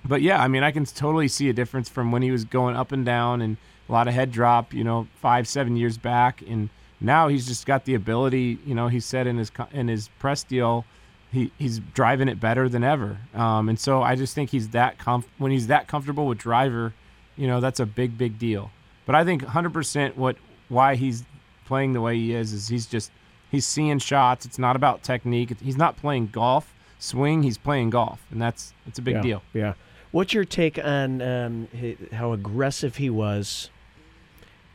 [0.05, 2.75] but yeah, I mean, I can totally see a difference from when he was going
[2.75, 3.57] up and down and
[3.88, 6.69] a lot of head drop, you know, five, seven years back, and
[6.99, 8.59] now he's just got the ability.
[8.65, 10.85] You know, he said in his in his press deal,
[11.31, 13.17] he he's driving it better than ever.
[13.33, 16.93] Um, and so I just think he's that comf- when he's that comfortable with driver,
[17.35, 18.71] you know, that's a big, big deal.
[19.05, 20.35] But I think 100% what
[20.69, 21.23] why he's
[21.68, 23.11] playing the way he is is he's just
[23.51, 24.45] he's seeing shots.
[24.45, 25.59] It's not about technique.
[25.59, 27.43] He's not playing golf swing.
[27.43, 29.41] He's playing golf, and that's that's a big yeah, deal.
[29.53, 29.74] Yeah.
[30.11, 31.68] What's your take on um,
[32.13, 33.70] how aggressive he was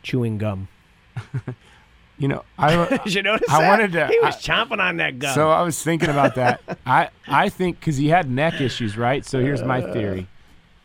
[0.03, 0.68] chewing gum?
[2.18, 3.68] You know, I you notice I that?
[3.68, 4.07] wanted to.
[4.07, 5.34] He was I- chomping on that gum.
[5.34, 6.61] So I was thinking about that.
[6.86, 9.26] I I think because he had neck issues, right?
[9.26, 10.28] So here's my theory.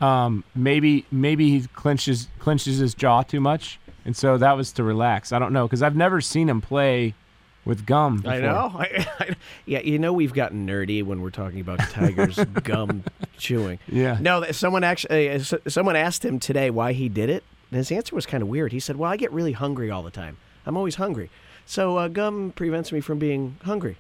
[0.02, 4.84] Um, maybe maybe he clenches clenches his jaw too much, and so that was to
[4.84, 5.34] relax.
[5.34, 7.14] I don't know because I've never seen him play
[7.66, 8.18] with gum.
[8.18, 8.32] Before.
[8.32, 8.72] I know.
[8.78, 9.36] I, I,
[9.66, 13.04] yeah, you know we've gotten nerdy when we're talking about Tiger's gum
[13.38, 13.80] chewing.
[13.88, 14.18] Yeah.
[14.22, 18.16] No, someone actually, uh, someone asked him today why he did it, and his answer
[18.16, 18.72] was kind of weird.
[18.72, 20.38] He said, "Well, I get really hungry all the time.
[20.66, 21.30] I'm always hungry,
[21.66, 23.98] so uh, gum prevents me from being hungry."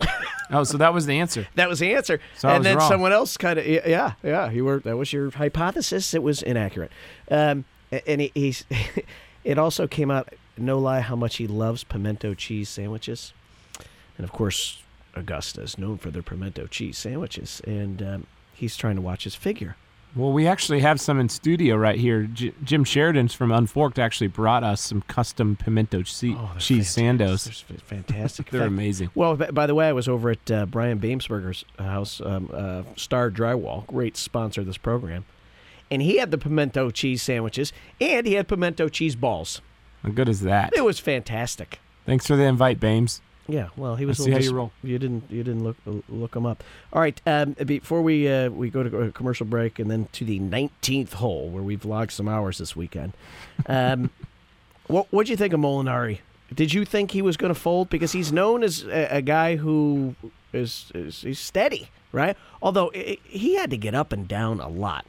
[0.50, 1.46] Oh, so that was the answer.
[1.56, 2.20] That was the answer.
[2.38, 2.88] So I and then wrong.
[2.88, 6.14] someone else kind of yeah, yeah, you were that was your hypothesis.
[6.14, 6.90] It was inaccurate.
[7.30, 7.66] Um,
[8.06, 8.64] and he, he's
[9.48, 10.28] it also came out
[10.58, 13.32] no lie how much he loves pimento cheese sandwiches,
[14.16, 14.82] and of course
[15.14, 19.34] Augusta is known for their pimento cheese sandwiches, and um, he's trying to watch his
[19.34, 19.76] figure.
[20.16, 22.22] Well, we actually have some in studio right here.
[22.24, 27.64] J- Jim Sheridan's from Unforked actually brought us some custom pimento che- cheese sandos.
[27.68, 28.48] They're fantastic.
[28.50, 29.10] They're fact- amazing.
[29.14, 33.30] Well, by the way, I was over at uh, Brian Beamsberger's house, um, uh, Star
[33.30, 35.24] Drywall, great sponsor of this program,
[35.90, 39.60] and he had the pimento cheese sandwiches, and he had pimento cheese balls.
[40.02, 40.72] How good is that?
[40.76, 41.80] It was fantastic.
[42.06, 43.20] Thanks for the invite, Bames.
[43.48, 44.20] Yeah, well, he was.
[44.20, 44.72] I a see how little you roll.
[44.82, 45.30] You didn't.
[45.30, 45.76] You didn't look
[46.08, 46.62] look him up.
[46.92, 47.18] All right.
[47.26, 51.14] Um, before we uh, we go to a commercial break and then to the 19th
[51.14, 53.14] hole where we've logged some hours this weekend.
[53.66, 54.10] Um,
[54.86, 56.18] what what'd you think of Molinari?
[56.54, 59.56] Did you think he was going to fold because he's known as a, a guy
[59.56, 60.14] who
[60.52, 62.36] is, is he's steady, right?
[62.62, 65.06] Although i he had to get up and down a lot.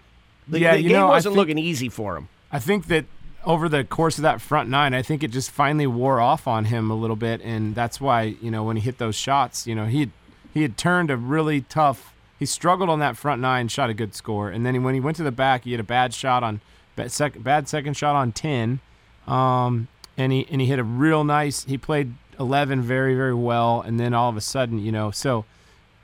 [0.49, 2.27] The, Yeah, the you game know, wasn't think- looking easy for him.
[2.51, 3.05] I think that
[3.45, 6.65] over the course of that front nine, I think it just finally wore off on
[6.65, 9.75] him a little bit, and that's why you know when he hit those shots, you
[9.75, 10.11] know he
[10.53, 12.13] he had turned a really tough.
[12.39, 15.17] He struggled on that front nine, shot a good score, and then when he went
[15.17, 16.61] to the back, he had a bad shot on
[16.95, 18.79] bad second, bad second shot on ten,
[19.27, 19.87] um,
[20.17, 21.63] and he and he hit a real nice.
[21.65, 25.45] He played eleven very very well, and then all of a sudden, you know, so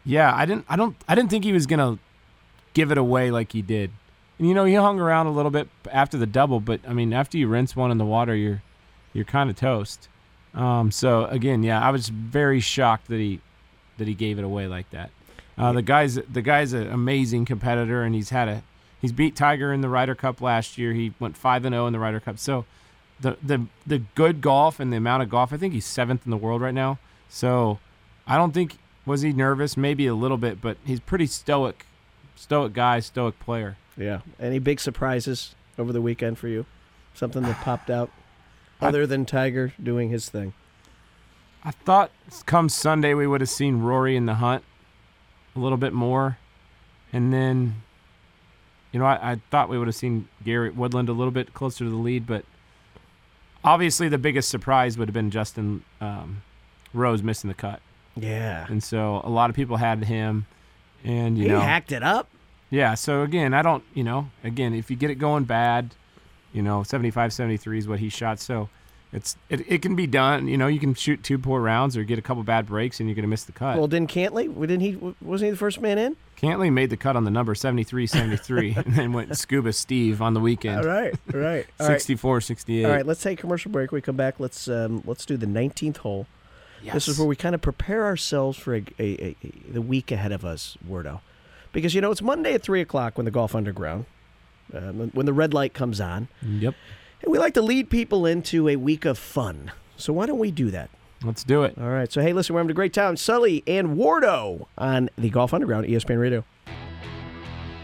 [0.06, 1.98] yeah, I didn't I don't I didn't think he was gonna
[2.74, 3.92] give it away like he did.
[4.38, 7.14] And you know, he hung around a little bit after the double, but I mean,
[7.14, 8.62] after you rinse one in the water, you're
[9.14, 10.10] you're kind of toast.
[10.54, 13.40] Um, so again, yeah, I was very shocked that he
[13.98, 15.10] that he gave it away like that.
[15.58, 18.64] Uh, the guy's the guy's an amazing competitor, and he's had a
[19.02, 20.94] he's beat Tiger in the Ryder Cup last year.
[20.94, 22.40] He went five and zero in the Ryder Cup.
[22.40, 22.66] So
[23.20, 26.32] the the the good golf and the amount of golf, I think he's seventh in
[26.32, 27.00] the world right now.
[27.30, 27.80] So
[28.28, 31.86] I don't think was he nervous, maybe a little bit, but he's pretty stoic,
[32.36, 33.78] stoic guy, stoic player.
[33.98, 34.22] Yeah.
[34.40, 36.66] Any big surprises over the weekend for you?
[37.14, 38.10] Something that popped out
[38.82, 40.54] other than Tiger doing his thing?
[41.64, 42.12] I thought
[42.46, 44.64] come Sunday we would have seen Rory in the hunt
[45.56, 46.38] a little bit more,
[47.12, 47.82] and then
[48.96, 51.84] you know, I, I thought we would have seen Garrett Woodland a little bit closer
[51.84, 52.46] to the lead, but
[53.62, 56.44] obviously the biggest surprise would have been Justin um,
[56.94, 57.82] Rose missing the cut.
[58.16, 58.66] Yeah.
[58.70, 60.46] And so a lot of people had him,
[61.04, 62.30] and you he know, hacked it up.
[62.70, 62.94] Yeah.
[62.96, 65.92] So again, I don't, you know, again, if you get it going bad,
[66.54, 68.40] you know, 75, 73 is what he shot.
[68.40, 68.70] So
[69.14, 70.48] it's it, it can be done.
[70.48, 73.08] You know, you can shoot two poor rounds or get a couple bad breaks, and
[73.08, 73.78] you're gonna miss the cut.
[73.78, 74.54] Well, didn't Cantlay?
[74.60, 74.96] Didn't he?
[75.22, 76.18] Wasn't he the first man in?
[76.38, 80.34] Cantlay made the cut on the number 73 73 and then went scuba Steve on
[80.34, 80.80] the weekend.
[80.82, 81.66] All right, all right.
[81.80, 82.02] All right.
[82.02, 82.86] 64 68.
[82.86, 83.92] All right, let's take a commercial break.
[83.94, 84.40] We come back.
[84.40, 86.28] Let's um, let's do the 19th hole.
[86.84, 90.12] This is where we kind of prepare ourselves for a, a, a, a- the week
[90.12, 91.22] ahead of us, Wardo,
[91.76, 94.06] because you know it's Monday at three o'clock when the Golf Underground,
[94.74, 96.30] um, when the red light comes on.
[96.42, 96.74] Yep.
[97.22, 99.72] And we like to lead people into a week of fun.
[99.98, 100.90] So why don't we do that?
[101.22, 101.78] Let's do it.
[101.78, 102.12] All right.
[102.12, 103.18] So hey, listen, we're having a great time.
[103.18, 106.46] Sully and Wardo on the Golf Underground, ESPN Radio.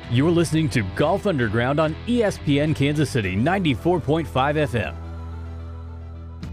[0.09, 4.95] You're listening to Golf Underground on ESPN Kansas City 94.5 FM.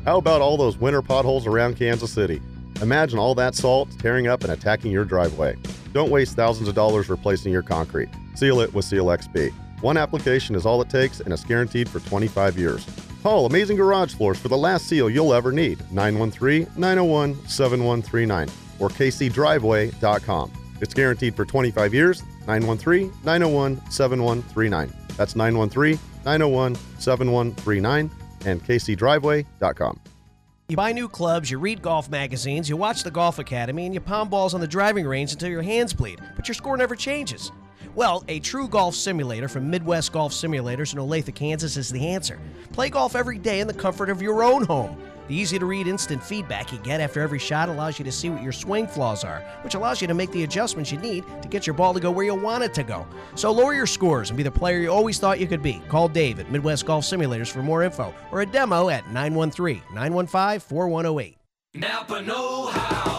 [0.04, 2.42] How about all those winter potholes around Kansas City?
[2.82, 5.56] Imagine all that salt tearing up and attacking your driveway.
[5.92, 8.08] Don't waste thousands of dollars replacing your concrete.
[8.34, 9.52] Seal it with Seal XP.
[9.80, 12.86] One application is all it takes and it's guaranteed for 25 years.
[13.22, 15.78] Call Amazing Garage Floors for the last seal you'll ever need.
[15.92, 20.52] 913 901 7139 or kcdriveway.com.
[20.80, 22.22] It's guaranteed for 25 years.
[22.46, 24.92] 913 901 7139.
[25.16, 28.10] That's 913 901 7139
[28.46, 30.00] and kcdriveway.com.
[30.70, 34.02] You buy new clubs, you read golf magazines, you watch the Golf Academy, and you
[34.02, 37.50] pound balls on the driving range until your hands bleed, but your score never changes.
[37.94, 42.38] Well, a true golf simulator from Midwest Golf Simulators in Olathe, Kansas is the answer.
[42.74, 44.98] Play golf every day in the comfort of your own home.
[45.28, 48.30] The easy to read instant feedback you get after every shot allows you to see
[48.30, 51.48] what your swing flaws are, which allows you to make the adjustments you need to
[51.48, 53.06] get your ball to go where you want it to go.
[53.34, 55.82] So lower your scores and be the player you always thought you could be.
[55.88, 60.60] Call Dave at Midwest Golf Simulators for more info or a demo at 913 915
[60.60, 61.36] 4108.
[61.74, 63.17] Napa Know How.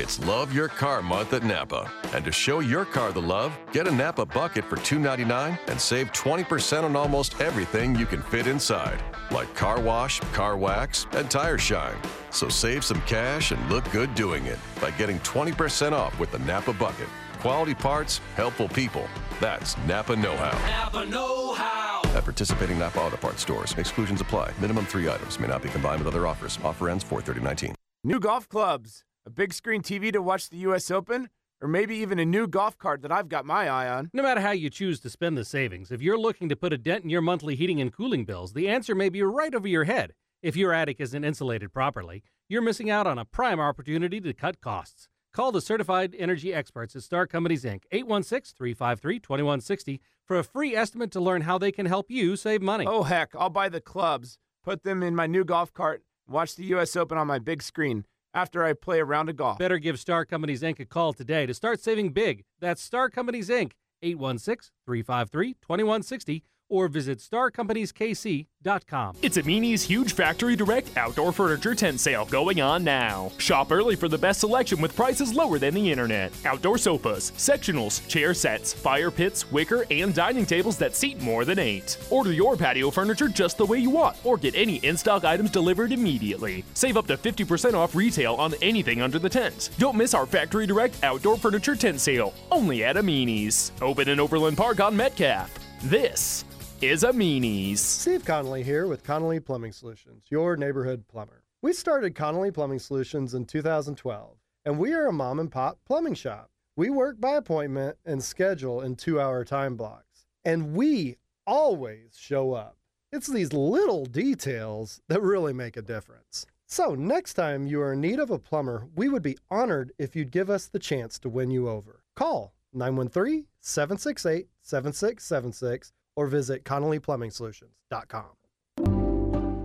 [0.00, 1.90] It's Love Your Car Month at Napa.
[2.14, 6.12] And to show your car the love, get a Napa bucket for $2.99 and save
[6.12, 11.58] 20% on almost everything you can fit inside, like car wash, car wax, and tire
[11.58, 11.96] shine.
[12.30, 16.38] So save some cash and look good doing it by getting 20% off with the
[16.38, 17.08] Napa bucket.
[17.40, 19.08] Quality parts, helpful people.
[19.40, 20.56] That's Napa Know How.
[20.68, 22.02] Napa Know How.
[22.14, 24.52] At participating Napa Auto Parts stores, exclusions apply.
[24.60, 26.56] Minimum three items may not be combined with other offers.
[26.62, 27.74] Offer ends 43019.
[28.04, 30.90] New golf clubs, a big screen TV to watch the U.S.
[30.90, 31.28] Open,
[31.60, 34.08] or maybe even a new golf cart that I've got my eye on.
[34.14, 36.78] No matter how you choose to spend the savings, if you're looking to put a
[36.78, 39.84] dent in your monthly heating and cooling bills, the answer may be right over your
[39.84, 40.14] head.
[40.40, 44.62] If your attic isn't insulated properly, you're missing out on a prime opportunity to cut
[44.62, 45.10] costs.
[45.34, 47.82] Call the certified energy experts at Star Companies Inc.
[47.92, 52.62] 816 353 2160 for a free estimate to learn how they can help you save
[52.62, 52.86] money.
[52.88, 56.64] Oh, heck, I'll buy the clubs, put them in my new golf cart, watch the
[56.66, 56.96] U.S.
[56.96, 59.58] Open on my big screen after I play a round of golf.
[59.58, 60.80] Better give Star Companies Inc.
[60.80, 62.44] a call today to start saving big.
[62.60, 63.72] That's Star Companies Inc.
[64.02, 69.16] 816 353 2160 or visit starcompanieskc.com.
[69.22, 73.32] It's a Amini's huge factory direct outdoor furniture tent sale going on now.
[73.38, 76.32] Shop early for the best selection with prices lower than the internet.
[76.44, 81.58] Outdoor sofas, sectionals, chair sets, fire pits, wicker, and dining tables that seat more than
[81.58, 81.96] eight.
[82.10, 85.50] Order your patio furniture just the way you want or get any in stock items
[85.50, 86.64] delivered immediately.
[86.74, 89.70] Save up to 50% off retail on anything under the tent.
[89.78, 93.72] Don't miss our factory direct outdoor furniture tent sale only at Amini's.
[93.80, 95.58] Open in Overland Park on Metcalf.
[95.84, 96.44] This
[96.82, 97.80] is Amini's.
[97.80, 101.42] Steve Connolly here with Connolly Plumbing Solutions, your neighborhood plumber.
[101.60, 106.14] We started Connolly Plumbing Solutions in 2012, and we are a mom and pop plumbing
[106.14, 106.50] shop.
[106.76, 111.16] We work by appointment and schedule in two hour time blocks, and we
[111.46, 112.76] always show up.
[113.10, 116.46] It's these little details that really make a difference.
[116.66, 120.14] So, next time you are in need of a plumber, we would be honored if
[120.14, 122.04] you'd give us the chance to win you over.
[122.14, 128.24] Call 913 768 7676 or visit ConnollyPlumbingSolutions.com.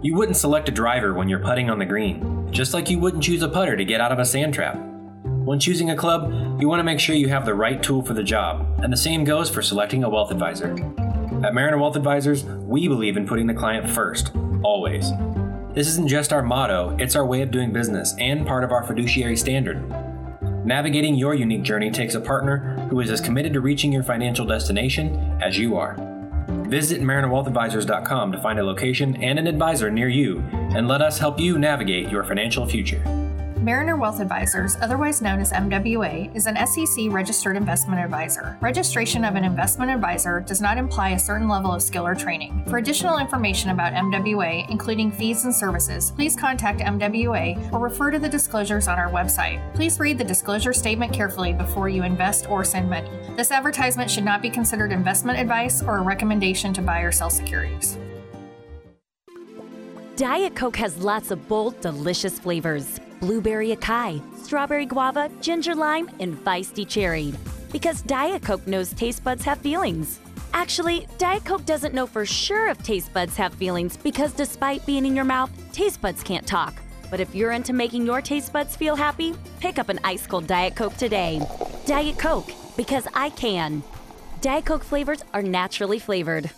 [0.04, 3.24] You wouldn't select a driver when you're putting on the green, just like you wouldn't
[3.24, 4.78] choose a putter to get out of a sand trap.
[5.24, 6.32] When choosing a club,
[6.62, 8.98] you want to make sure you have the right tool for the job, and the
[8.98, 10.74] same goes for selecting a wealth advisor.
[11.44, 14.32] At Mariner Wealth Advisors, we believe in putting the client first,
[14.62, 15.10] always.
[15.74, 18.84] This isn't just our motto, it's our way of doing business and part of our
[18.84, 19.84] fiduciary standard.
[20.64, 24.46] Navigating your unique journey takes a partner who is as committed to reaching your financial
[24.46, 26.13] destination as you are.
[26.68, 31.40] Visit MarinerWealthAdvisors.com to find a location and an advisor near you and let us help
[31.40, 33.23] you navigate your financial future.
[33.64, 38.58] Mariner Wealth Advisors, otherwise known as MWA, is an SEC registered investment advisor.
[38.60, 42.62] Registration of an investment advisor does not imply a certain level of skill or training.
[42.68, 48.20] For additional information about MWA, including fees and services, please contact MWA or refer to
[48.20, 49.62] the disclosures on our website.
[49.74, 53.10] Please read the disclosure statement carefully before you invest or send money.
[53.38, 57.30] This advertisement should not be considered investment advice or a recommendation to buy or sell
[57.30, 57.98] securities.
[60.18, 66.38] Diet Coke has lots of bold, delicious flavors blueberry acai, strawberry guava, ginger lime, and
[66.44, 67.34] feisty cherry.
[67.72, 70.20] Because Diet Coke knows taste buds have feelings.
[70.54, 75.06] Actually, Diet Coke doesn't know for sure if taste buds have feelings because despite being
[75.06, 76.74] in your mouth, taste buds can't talk.
[77.10, 80.46] But if you're into making your taste buds feel happy, pick up an ice cold
[80.46, 81.42] Diet Coke today.
[81.86, 83.84] Diet Coke, because I can.
[84.42, 86.50] Diet Coke flavors are naturally flavored.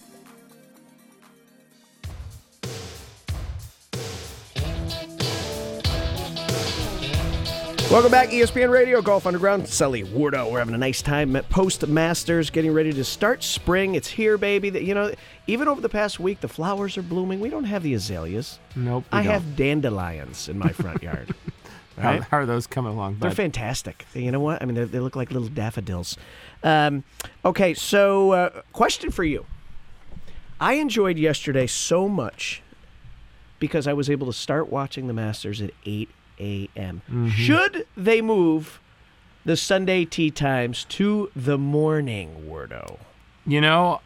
[7.96, 9.70] Welcome back, ESPN Radio, Golf Underground.
[9.70, 10.52] Sully Wardo.
[10.52, 13.96] We're having a nice time at Post Masters, getting ready to start spring.
[13.96, 14.70] It's here, baby.
[14.70, 15.14] That you know,
[15.48, 17.39] even over the past week, the flowers are blooming.
[17.39, 18.60] We don't have the azaleas.
[18.76, 19.06] Nope.
[19.14, 19.32] we I don't.
[19.32, 21.34] have dandelions in my front yard.
[21.98, 22.24] How, Right?
[22.24, 23.20] how are those coming along?
[23.20, 24.06] They're fantastic.
[24.14, 24.62] You know what?
[24.62, 26.18] I mean, they they look like little daffodils.
[26.64, 27.06] Um,
[27.46, 29.46] okay, so uh, question for you.
[30.60, 32.62] I enjoyed yesterday so much
[33.58, 36.10] because I was able to start watching the Masters at 8
[36.40, 37.02] a.m.
[37.12, 37.30] Mhm.
[37.32, 38.80] Should they move
[39.46, 42.98] the Sunday tea times to the morning, Wardo?
[43.46, 44.02] You know,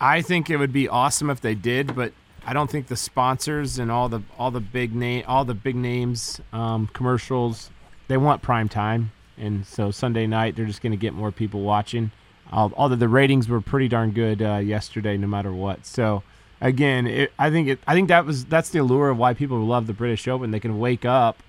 [0.00, 2.12] I think it would be awesome if they did, but
[2.46, 5.76] I don't think the sponsors and all the all the big name all the big
[5.76, 7.70] names um, commercials
[8.08, 11.62] they want prime time, and so Sunday night they're just going to get more people
[11.62, 12.10] watching.
[12.52, 15.86] Al- Although the ratings were pretty darn good uh, yesterday, no matter what.
[15.86, 16.22] So
[16.60, 19.58] again, it, I think it, I think that was that's the allure of why people
[19.64, 20.50] love the British Open.
[20.50, 21.42] They can wake up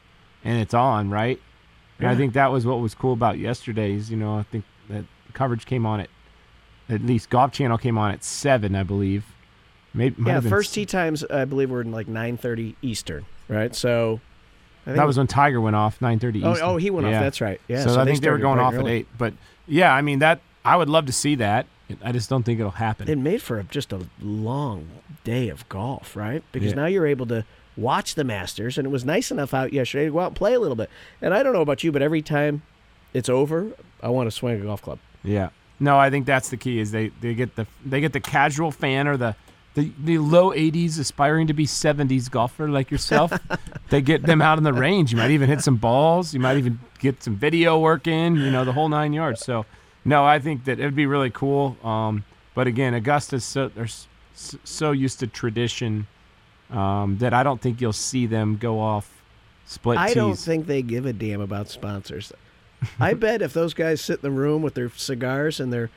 [0.43, 1.39] and it's on, right?
[1.99, 4.11] And I think that was what was cool about yesterday's.
[4.11, 6.09] You know, I think that coverage came on at
[6.89, 9.25] at least Golf Channel came on at seven, I believe.
[9.93, 13.73] Maybe Yeah, first tee times I believe were in like 9:30 Eastern, right?
[13.75, 14.19] So
[14.83, 16.43] I think that was when Tiger went off, nine thirty.
[16.43, 17.61] Oh, oh, he went off, that's right.
[17.67, 19.07] Yeah, so, so I think they were going off and at eight.
[19.17, 19.33] But
[19.67, 21.67] yeah, I mean that I would love to see that.
[22.03, 23.07] I just don't think it'll happen.
[23.07, 24.87] It made for a, just a long
[25.23, 26.43] day of golf, right?
[26.51, 26.75] Because Yeah.
[26.75, 27.45] now you're able to
[27.77, 30.53] watch the Masters, and it was nice enough out yesterday to go out and play
[30.53, 30.89] a little bit.
[31.21, 32.61] And I don't know about you, but every time
[33.13, 33.71] it's over,
[34.01, 34.99] I want to swing a golf club.
[35.23, 35.49] Yeah.
[35.79, 36.79] No, I think that's the key.
[36.79, 39.35] Is they, they get the they get the casual fan or the
[39.75, 43.33] the, the low 80s aspiring to be 70s golfer like yourself.
[43.89, 45.11] they get them out on the range.
[45.11, 46.31] You might even hit some balls.
[46.31, 48.35] You might even get some video work in.
[48.35, 49.43] You know the whole nine yards.
[49.43, 49.65] So
[50.05, 51.75] no, I think that it would be really cool.
[51.83, 56.05] Um, but again, Augusta's so they're s- s- so used to tradition
[56.73, 59.21] um, that I don't think you'll see them go off
[59.65, 60.15] split I tees.
[60.15, 62.33] don't think they give a damn about sponsors.
[62.99, 65.89] I bet if those guys sit in the room with their cigars and their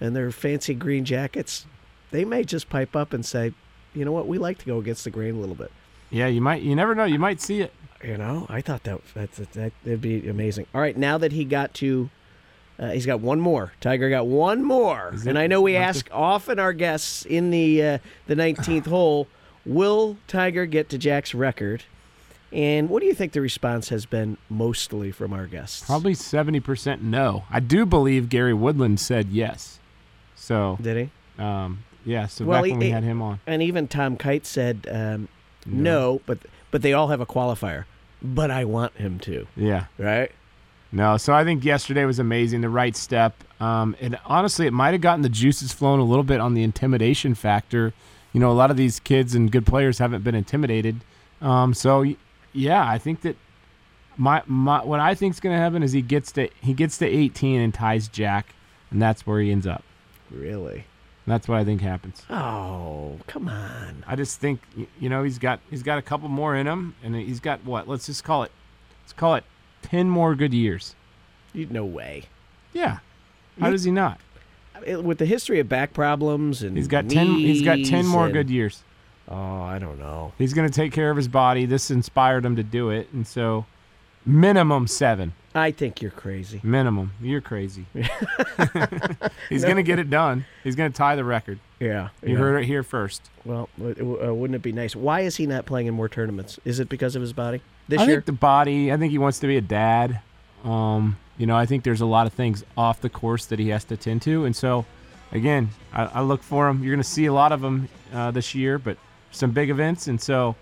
[0.00, 1.66] and their fancy green jackets,
[2.10, 3.52] they may just pipe up and say,
[3.94, 4.26] "You know what?
[4.26, 5.70] We like to go against the grain a little bit."
[6.10, 6.62] yeah, you might.
[6.62, 7.04] You never know.
[7.04, 7.72] You might see it.
[8.02, 10.66] You know, I thought that that that that would be amazing.
[10.74, 12.08] All right, now that he got to,
[12.78, 13.72] uh, he's got one more.
[13.82, 17.98] Tiger got one more, and I know we ask often our guests in the uh,
[18.26, 19.28] the nineteenth hole,
[19.66, 21.84] will Tiger get to Jack's record?
[22.52, 25.84] And what do you think the response has been mostly from our guests?
[25.86, 27.44] Probably seventy percent no.
[27.50, 29.78] I do believe Gary Woodland said yes.
[30.34, 31.42] So did he?
[31.42, 32.26] Um, yeah.
[32.26, 33.38] So well, back when he- we had him on.
[33.46, 35.28] and even Tom Kite said um,
[35.64, 36.38] no, but
[36.72, 37.84] but they all have a qualifier.
[38.22, 39.46] But I want him to.
[39.56, 39.84] Yeah.
[39.96, 40.32] Right.
[40.92, 41.16] No.
[41.18, 42.62] So I think yesterday was amazing.
[42.62, 43.34] The right step.
[43.60, 46.62] Um, and honestly, it might have gotten the juices flowing a little bit on the
[46.64, 47.92] intimidation factor.
[48.32, 51.00] You know, a lot of these kids and good players haven't been intimidated.
[51.40, 52.04] Um, so
[52.52, 53.36] yeah, I think that
[54.16, 56.98] my my what I think is going to happen is he gets to he gets
[56.98, 58.54] to 18 and ties Jack,
[58.90, 59.82] and that's where he ends up.
[60.30, 60.84] Really?
[61.26, 62.24] That's what I think happens.
[62.30, 64.04] Oh, come on.
[64.06, 64.60] I just think
[64.98, 67.88] you know he's got he's got a couple more in him, and he's got what?
[67.88, 68.52] Let's just call it.
[69.02, 69.44] Let's call it
[69.82, 70.94] ten more good years.
[71.54, 72.24] No way.
[72.72, 72.98] Yeah.
[73.60, 74.20] How does he not?
[74.86, 77.26] It- With the history of back problems and He's got ten.
[77.34, 78.82] He's got ten more and- good years.
[79.28, 80.32] Oh, I don't know.
[80.38, 81.64] He's going to take care of his body.
[81.64, 83.64] This inspired him to do it, and so
[84.26, 85.32] minimum seven.
[85.54, 86.60] I think you're crazy.
[86.64, 87.12] Minimum.
[87.20, 87.86] You're crazy.
[89.48, 89.68] he's No.
[89.68, 90.44] going to get it done.
[90.64, 91.58] He's going to tie the record.
[91.78, 92.38] Yeah, You yeah.
[92.38, 93.30] heard it here first.
[93.44, 94.94] Well, uh, wouldn't it be nice?
[94.94, 96.58] Why is he not playing in more tournaments?
[96.64, 98.16] Is it because of his body this I year?
[98.16, 98.92] think the body.
[98.92, 100.20] I think he wants to be a dad.
[100.64, 103.70] Um, you know, I think there's a lot of things off the course that he
[103.70, 104.84] has to tend to, and so,
[105.32, 106.84] again, I, I look for him.
[106.84, 108.98] You're going to see a lot of them uh, this year, but
[109.30, 110.54] some big events, and so,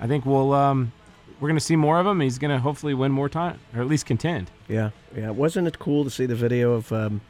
[0.00, 0.92] I think we'll um,
[1.40, 2.20] we're going to see more of him.
[2.20, 4.50] He's going to hopefully win more time, or at least contend.
[4.68, 5.30] Yeah, yeah.
[5.30, 7.20] Wasn't it cool to see the video of um,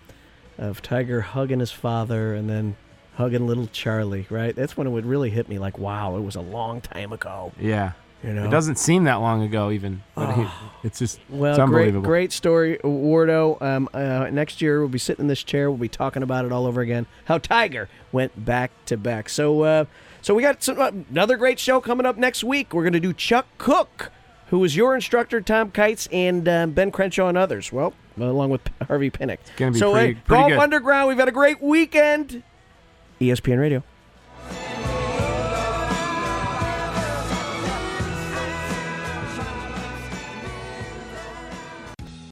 [0.56, 2.76] of Tiger hugging his father and then
[3.16, 4.26] hugging little Charlie?
[4.30, 4.56] Right.
[4.56, 5.58] That's when it would really hit me.
[5.58, 7.52] Like, wow, it was a long time ago.
[7.60, 7.92] Yeah.
[8.24, 8.44] You know?
[8.46, 10.02] It doesn't seem that long ago, even.
[10.16, 10.78] Oh.
[10.82, 12.06] it's just Well, it's great, unbelievable.
[12.06, 13.60] great story, Wardo.
[13.60, 15.70] Um, uh, next year we'll be sitting in this chair.
[15.70, 17.06] We'll be talking about it all over again.
[17.26, 19.28] How Tiger went back to back.
[19.28, 19.84] So, uh,
[20.22, 22.72] so we got some, uh, another great show coming up next week.
[22.72, 24.10] We're going to do Chuck Cook,
[24.48, 27.72] who was your instructor, Tom Kite's, and um, Ben Crenshaw and others.
[27.72, 29.38] Well, along with Harvey Penick.
[29.56, 30.58] gonna be so, pretty- pretty Golf good.
[30.60, 31.08] Underground.
[31.08, 32.42] We've had a great weekend.
[33.20, 33.82] ESPN Radio.